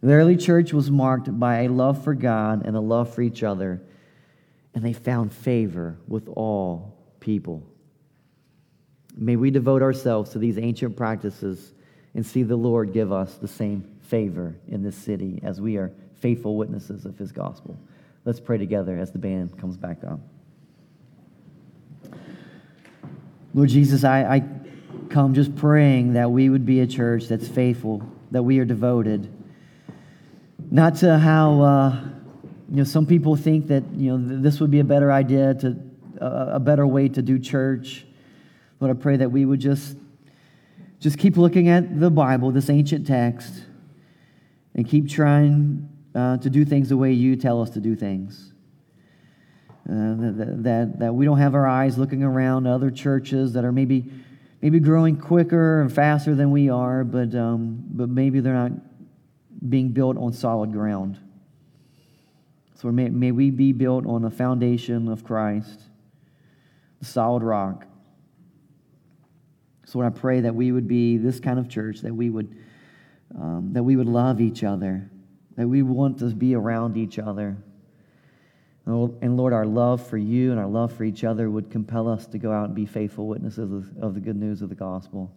The 0.00 0.12
early 0.12 0.36
church 0.36 0.72
was 0.72 0.90
marked 0.90 1.38
by 1.38 1.62
a 1.62 1.68
love 1.68 2.04
for 2.04 2.14
God 2.14 2.64
and 2.64 2.76
a 2.76 2.80
love 2.80 3.12
for 3.12 3.22
each 3.22 3.42
other, 3.42 3.82
and 4.74 4.84
they 4.84 4.92
found 4.92 5.32
favor 5.32 5.96
with 6.06 6.28
all 6.28 6.96
people. 7.20 7.64
May 9.16 9.34
we 9.34 9.50
devote 9.50 9.82
ourselves 9.82 10.30
to 10.30 10.38
these 10.38 10.58
ancient 10.58 10.96
practices 10.96 11.72
and 12.14 12.24
see 12.24 12.44
the 12.44 12.56
Lord 12.56 12.92
give 12.92 13.12
us 13.12 13.34
the 13.34 13.48
same 13.48 13.98
favor 14.02 14.56
in 14.68 14.82
this 14.82 14.96
city 14.96 15.40
as 15.42 15.60
we 15.60 15.76
are 15.76 15.92
faithful 16.20 16.56
witnesses 16.56 17.04
of 17.04 17.18
his 17.18 17.32
gospel. 17.32 17.78
Let's 18.24 18.40
pray 18.40 18.58
together 18.58 18.96
as 18.96 19.10
the 19.10 19.18
band 19.18 19.58
comes 19.58 19.76
back 19.76 19.98
up. 20.04 20.20
Lord 23.54 23.68
Jesus, 23.70 24.04
I, 24.04 24.36
I 24.36 24.44
come 25.08 25.34
just 25.34 25.56
praying 25.56 26.12
that 26.12 26.30
we 26.30 26.48
would 26.48 26.66
be 26.66 26.80
a 26.80 26.86
church 26.86 27.26
that's 27.26 27.48
faithful, 27.48 28.02
that 28.30 28.42
we 28.42 28.58
are 28.58 28.64
devoted. 28.64 29.32
Not 30.70 30.96
to 30.96 31.18
how, 31.18 31.60
uh, 31.62 32.00
you 32.70 32.76
know, 32.76 32.84
some 32.84 33.06
people 33.06 33.36
think 33.36 33.68
that, 33.68 33.84
you 33.94 34.16
know, 34.16 34.40
this 34.42 34.60
would 34.60 34.70
be 34.70 34.80
a 34.80 34.84
better 34.84 35.10
idea, 35.10 35.54
to 35.54 35.76
uh, 36.20 36.50
a 36.52 36.60
better 36.60 36.86
way 36.86 37.08
to 37.08 37.22
do 37.22 37.38
church. 37.38 38.04
Lord, 38.78 38.94
I 38.94 39.00
pray 39.00 39.16
that 39.16 39.30
we 39.32 39.46
would 39.46 39.60
just, 39.60 39.96
just 41.00 41.18
keep 41.18 41.38
looking 41.38 41.68
at 41.68 41.98
the 41.98 42.10
Bible, 42.10 42.50
this 42.50 42.68
ancient 42.68 43.06
text, 43.06 43.62
and 44.74 44.86
keep 44.86 45.08
trying 45.08 45.88
uh, 46.14 46.36
to 46.36 46.50
do 46.50 46.66
things 46.66 46.90
the 46.90 46.98
way 46.98 47.12
you 47.12 47.34
tell 47.34 47.62
us 47.62 47.70
to 47.70 47.80
do 47.80 47.96
things. 47.96 48.52
Uh, 49.88 50.14
that, 50.18 50.62
that, 50.64 50.98
that 50.98 51.14
we 51.14 51.24
don't 51.24 51.38
have 51.38 51.54
our 51.54 51.66
eyes 51.66 51.96
looking 51.96 52.22
around 52.22 52.66
other 52.66 52.90
churches 52.90 53.54
that 53.54 53.64
are 53.64 53.72
maybe, 53.72 54.04
maybe 54.60 54.78
growing 54.80 55.16
quicker 55.16 55.80
and 55.80 55.90
faster 55.90 56.34
than 56.34 56.50
we 56.50 56.68
are, 56.68 57.04
but, 57.04 57.34
um, 57.34 57.82
but 57.88 58.10
maybe 58.10 58.40
they're 58.40 58.52
not 58.52 58.72
being 59.66 59.90
built 59.90 60.16
on 60.16 60.32
solid 60.32 60.72
ground. 60.72 61.18
So 62.74 62.90
may, 62.92 63.08
may 63.08 63.32
we 63.32 63.50
be 63.50 63.72
built 63.72 64.06
on 64.06 64.22
the 64.22 64.30
foundation 64.30 65.08
of 65.08 65.24
Christ, 65.24 65.80
the 67.00 67.06
solid 67.06 67.42
rock. 67.42 67.86
So 69.86 70.02
I 70.02 70.10
pray 70.10 70.40
that 70.40 70.54
we 70.54 70.70
would 70.70 70.86
be 70.86 71.16
this 71.16 71.40
kind 71.40 71.58
of 71.58 71.68
church, 71.68 72.00
that 72.02 72.14
we 72.14 72.30
would, 72.30 72.56
um, 73.34 73.70
that 73.72 73.82
we 73.82 73.96
would 73.96 74.06
love 74.06 74.40
each 74.40 74.62
other, 74.62 75.10
that 75.56 75.66
we 75.66 75.82
want 75.82 76.18
to 76.18 76.26
be 76.26 76.54
around 76.54 76.96
each 76.96 77.18
other 77.18 77.56
and 78.88 79.36
Lord, 79.36 79.52
our 79.52 79.66
love 79.66 80.06
for 80.06 80.16
you 80.16 80.50
and 80.50 80.58
our 80.58 80.66
love 80.66 80.94
for 80.94 81.04
each 81.04 81.22
other 81.22 81.50
would 81.50 81.70
compel 81.70 82.08
us 82.08 82.26
to 82.28 82.38
go 82.38 82.50
out 82.50 82.66
and 82.66 82.74
be 82.74 82.86
faithful 82.86 83.26
witnesses 83.26 83.70
of 84.00 84.14
the 84.14 84.20
good 84.20 84.36
news 84.36 84.62
of 84.62 84.70
the 84.70 84.74
gospel. 84.74 85.30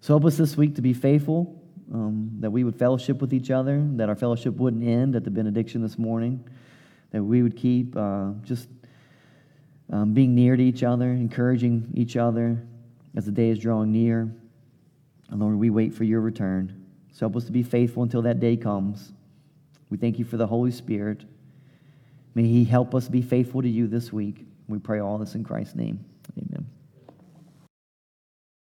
So 0.00 0.12
help 0.12 0.24
us 0.24 0.36
this 0.36 0.56
week 0.56 0.76
to 0.76 0.82
be 0.82 0.92
faithful, 0.92 1.57
um, 1.92 2.30
that 2.40 2.50
we 2.50 2.64
would 2.64 2.76
fellowship 2.76 3.20
with 3.20 3.32
each 3.32 3.50
other, 3.50 3.82
that 3.92 4.08
our 4.08 4.14
fellowship 4.14 4.56
wouldn't 4.56 4.84
end 4.84 5.16
at 5.16 5.24
the 5.24 5.30
benediction 5.30 5.82
this 5.82 5.98
morning, 5.98 6.44
that 7.10 7.22
we 7.22 7.42
would 7.42 7.56
keep 7.56 7.96
uh, 7.96 8.30
just 8.42 8.68
um, 9.90 10.12
being 10.12 10.34
near 10.34 10.56
to 10.56 10.62
each 10.62 10.82
other, 10.82 11.10
encouraging 11.10 11.90
each 11.94 12.16
other 12.16 12.62
as 13.16 13.24
the 13.24 13.32
day 13.32 13.48
is 13.48 13.58
drawing 13.58 13.92
near. 13.92 14.32
And 15.30 15.40
Lord, 15.40 15.56
we 15.56 15.70
wait 15.70 15.94
for 15.94 16.04
your 16.04 16.20
return. 16.20 16.86
So 17.12 17.20
help 17.20 17.36
us 17.36 17.44
to 17.44 17.52
be 17.52 17.62
faithful 17.62 18.02
until 18.02 18.22
that 18.22 18.40
day 18.40 18.56
comes. 18.56 19.12
We 19.90 19.96
thank 19.98 20.18
you 20.18 20.24
for 20.24 20.36
the 20.36 20.46
Holy 20.46 20.70
Spirit. 20.70 21.24
May 22.34 22.44
He 22.44 22.64
help 22.64 22.94
us 22.94 23.08
be 23.08 23.22
faithful 23.22 23.62
to 23.62 23.68
you 23.68 23.86
this 23.86 24.12
week. 24.12 24.46
We 24.68 24.78
pray 24.78 25.00
all 25.00 25.18
this 25.18 25.34
in 25.34 25.44
Christ's 25.44 25.74
name. 25.74 26.04